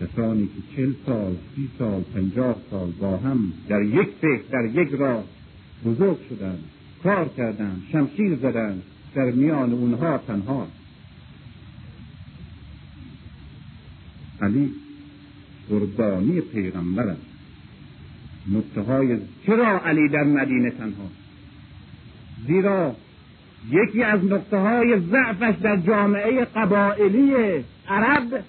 [0.00, 4.88] کسانی که چل سال سی سال پنجاه سال با هم در یک فکر در یک
[4.92, 5.24] راه
[5.84, 6.64] بزرگ شدند
[7.02, 8.82] کار کردند شمشیر زدند
[9.14, 10.66] در میان اونها تنها.
[14.42, 14.70] علی
[15.68, 17.20] قربانی پیغمبر است.
[18.52, 21.10] نقطه های چرا علی در مدینه تنها؟
[22.46, 22.96] زیرا
[23.70, 27.34] یکی از نقطه های ضعفش در جامعه قبائلی
[27.88, 28.44] عرب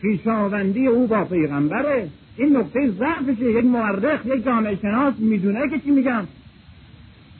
[0.00, 2.08] خویشاوندی او با پیغمبره.
[2.36, 6.24] این نقطه ضعفشه یک مورخ یک جامعه شناس می‌دونه که چی میگم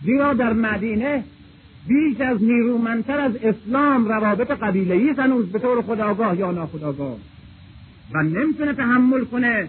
[0.05, 1.25] زیرا در مدینه
[1.87, 7.19] بیش از نیرومندتر از اسلام روابط قبیلهی هنوز به طور خداگاه یا ناخداگاه.
[8.15, 9.69] و نمی‌تونه تحمل کنه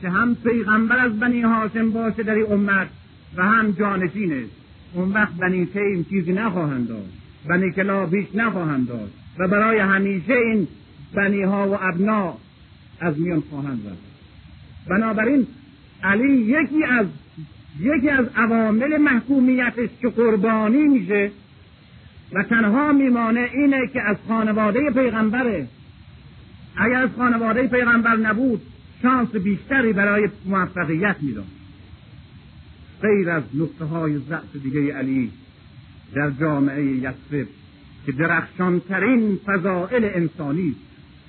[0.00, 2.88] که هم پیغمبر از بنی هاشم باشه در این امت
[3.36, 4.42] و هم جانشینه.
[4.94, 10.32] اون وقت بنی تیم چیزی نخواهند داشت بنی کلا بیش نخواهند داشت و برای همیشه
[10.32, 10.68] این
[11.14, 12.34] بنی ها و ابنا
[13.00, 14.10] از میان خواهند رفت.
[14.88, 15.46] بنابراین
[16.02, 17.06] علی یکی از
[17.80, 21.30] یکی از عوامل محکومیتش که قربانی میشه
[22.32, 25.68] و تنها میمانه اینه که از خانواده پیغمبره.
[26.76, 28.60] اگر از خانواده پیغمبر نبود
[29.02, 31.44] شانس بیشتری برای موفقیت می‌داد.
[33.02, 35.30] غیر از نقطه های ضعف دیگه علی
[36.14, 37.46] در جامعه یسرب
[38.06, 40.74] که درخشانترین فضائل انسانی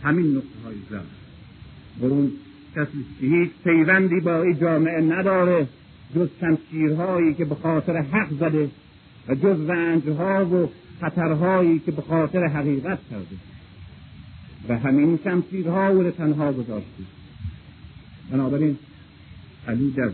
[0.03, 1.05] همین نقطه های ضعف.
[2.01, 2.31] برون
[2.75, 5.67] کسی هیچ پیوندی با این جامعه نداره.
[6.15, 8.69] جز شمشیرهایی که به خاطر حق زده
[9.27, 10.69] و جز رنجها و
[11.01, 13.35] خطرهایی که به خاطر حقیقت کرده.
[14.69, 17.03] و همین شمشیرها او تنها گذاشته.
[18.31, 18.77] بنابراین
[19.67, 20.11] علی در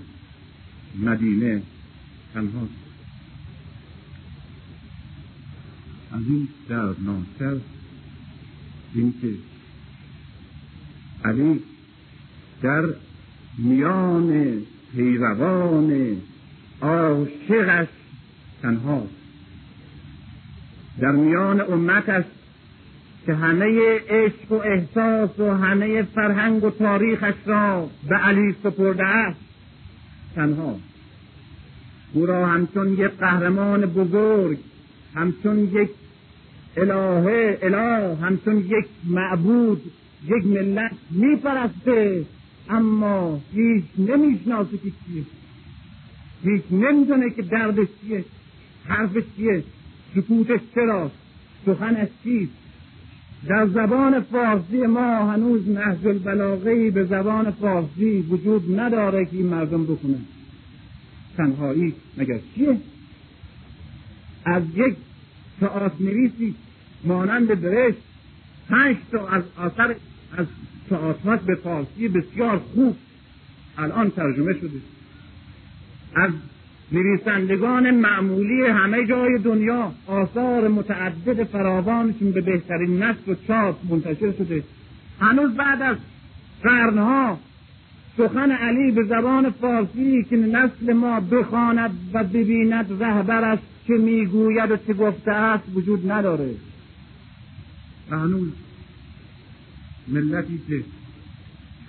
[0.99, 1.61] مدینه
[2.33, 2.67] تنها
[6.11, 7.57] از این دردناکتر
[8.95, 9.33] اینکه
[11.25, 11.59] علی
[12.61, 12.85] در
[13.57, 14.61] میان
[14.97, 16.17] پیروان
[16.81, 17.87] عاشقش
[18.61, 19.07] تنها.
[20.99, 22.23] در میان امتش
[23.25, 29.39] که همه عشق و احساس و همه فرهنگ و تاریخش را به علی سپرده است
[30.35, 30.79] تنها.
[32.13, 34.57] او را همچون یک قهرمان بزرگ
[35.15, 35.89] همچون یک
[36.77, 39.81] الهه اله همچون یک معبود
[40.27, 42.25] یک ملت میپرسته
[42.69, 45.23] اما هیچ نمی‌شناسه که کیه
[46.43, 48.25] هیچ نمی‌دونه که دردش چیه
[48.85, 49.63] حرفش چیه
[50.15, 51.15] سکوتش چراست
[51.65, 52.51] سخنش چیست.
[53.47, 59.83] در زبان فارسی ما هنوز نهج البلاغه به زبان فارسی وجود نداره که این مردم
[59.83, 60.17] بکنه
[61.37, 62.77] تنهایی مگر چیه؟
[64.45, 64.95] از یک
[65.59, 66.55] تئاتر نویسی
[67.03, 67.97] مانند برشت
[68.69, 69.95] پنج تا از آثر
[70.37, 70.47] از
[70.89, 72.95] تئاترات به فارسی بسیار خوب
[73.77, 74.79] الان ترجمه شده.
[76.15, 76.31] از
[76.91, 84.63] نویسندگان معمولی همه جای دنیا آثار متعدد فراوانشون به بهترین نسل و چاپ منتشر شده.
[85.19, 85.97] هنوز بعد از
[86.63, 87.39] قرنها
[88.17, 94.77] سخن علی به زبان فارسی که نسل ما بخواند و ببیند رهبرش چه می‌گوید و
[94.77, 96.49] چه گفته است وجود نداره.
[98.11, 98.51] و هنوز
[100.07, 100.83] ملتی که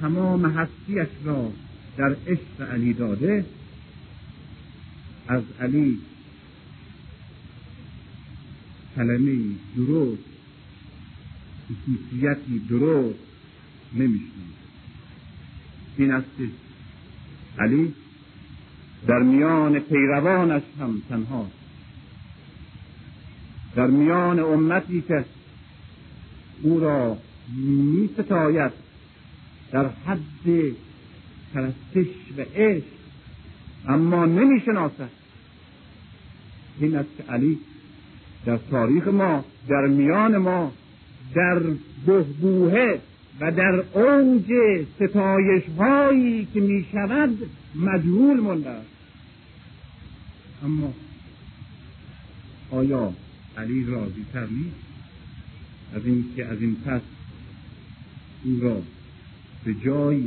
[0.00, 1.52] تمام هستیش را
[1.96, 3.44] در عشق علی داده
[5.28, 5.98] از علی
[8.96, 9.38] کلمه
[9.76, 10.22] درست
[11.68, 13.18] خصوصیتی درست
[13.94, 14.58] نمیشنید
[15.96, 16.48] این است که
[17.58, 17.94] علی
[19.06, 21.50] در میان پیروانش هم تنها
[23.76, 25.24] در میان امتی که
[26.62, 27.18] او را
[27.56, 28.72] می ستاید
[29.72, 30.74] در حد
[31.54, 32.84] پرستش و عشق
[33.88, 35.10] اما نمی شناسد
[36.80, 37.58] این است که علی
[38.46, 40.72] در تاریخ ما در میان ما
[41.34, 41.62] در
[42.06, 43.00] بهبوهه
[43.40, 44.52] و در اوج
[44.96, 48.88] ستایش هایی که می شود مجهول مونده است.
[50.64, 50.94] اما
[52.70, 53.12] آیا
[53.56, 54.76] علی راضی تر نیست
[55.94, 57.00] از اینکه از این پس
[58.44, 58.82] او را
[59.64, 60.22] به جای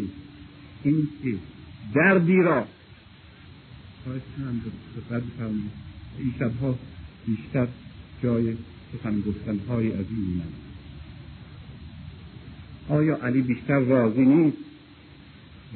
[0.83, 1.39] اینکه
[1.95, 2.65] دردی را
[6.17, 6.75] این شبها
[7.27, 7.67] بیشتر
[8.23, 8.55] جای
[8.93, 9.23] سخن
[9.91, 10.41] از این
[12.89, 14.57] آیا علی بیشتر راضی نیست؟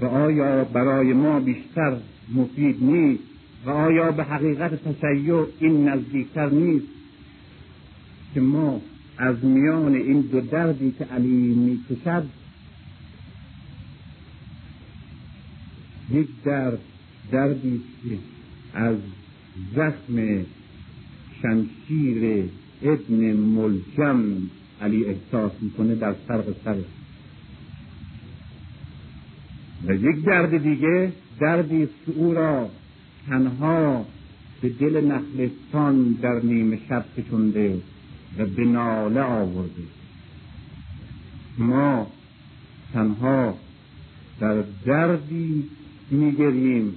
[0.02, 1.98] و آیا برای ما بیشتر
[2.34, 3.24] مفید نیست؟
[3.66, 6.86] و آیا به حقیقت تشیع این نزدیکتر نیست
[8.34, 8.82] که ما
[9.18, 12.26] از میان این دو دردی که علی می‌کشد
[16.12, 16.80] یک درد
[17.32, 18.18] دردی که
[18.74, 18.98] از
[19.76, 20.46] زخم
[21.42, 22.50] شمشیر
[22.84, 24.24] ابن ملجم
[24.82, 26.76] علی احساس می‌کنه در سرق سر.
[29.88, 32.70] و یک درد دیگه دردی او را
[33.28, 34.06] تنها
[34.62, 37.80] به دل نخلستان در نیمه شب کشونده.
[38.38, 39.84] و به ناله آورده
[41.58, 42.08] ما
[42.94, 43.58] تنها
[44.40, 45.70] در دردی
[46.12, 46.96] میگریم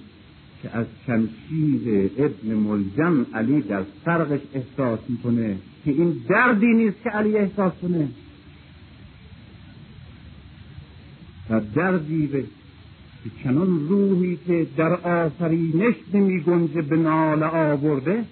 [0.63, 7.11] که از شمشیر ابن ملجم علی در سرقش احساس می‌کنه که این دردی نیست که
[7.11, 8.09] علی احساس کنه.
[11.51, 12.45] و دردی به
[13.45, 18.25] چنان روحی که در آفرینش نمی گنجه به ناله آورده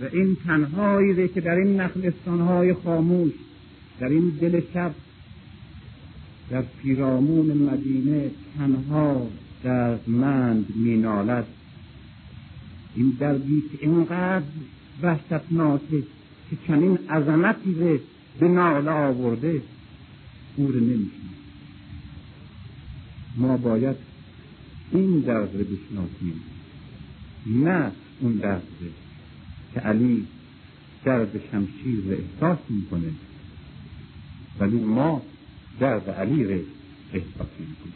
[0.00, 3.32] و این تنهایی که در این نخلستانهای خاموش
[4.00, 4.94] در این دل شب
[6.50, 9.28] در پیرامون مدینه تنها
[9.64, 11.46] دردمند مینالد.
[12.94, 14.44] این دردی که اینقدر
[15.02, 16.02] وحشتناکه
[16.50, 17.98] که چنین عظمتی رو
[18.40, 19.62] به ناله آورده
[20.56, 20.80] او رو
[23.36, 23.96] ما باید
[24.92, 26.40] این درد رو بشناسیم
[27.46, 28.62] نه اون درد
[29.74, 30.26] که علی
[31.04, 33.12] درد شمشیر رو احساس می‌کنه
[34.60, 35.22] ولی ما
[35.80, 36.60] درد علی رو
[37.12, 37.94] احساس می‌کنیم.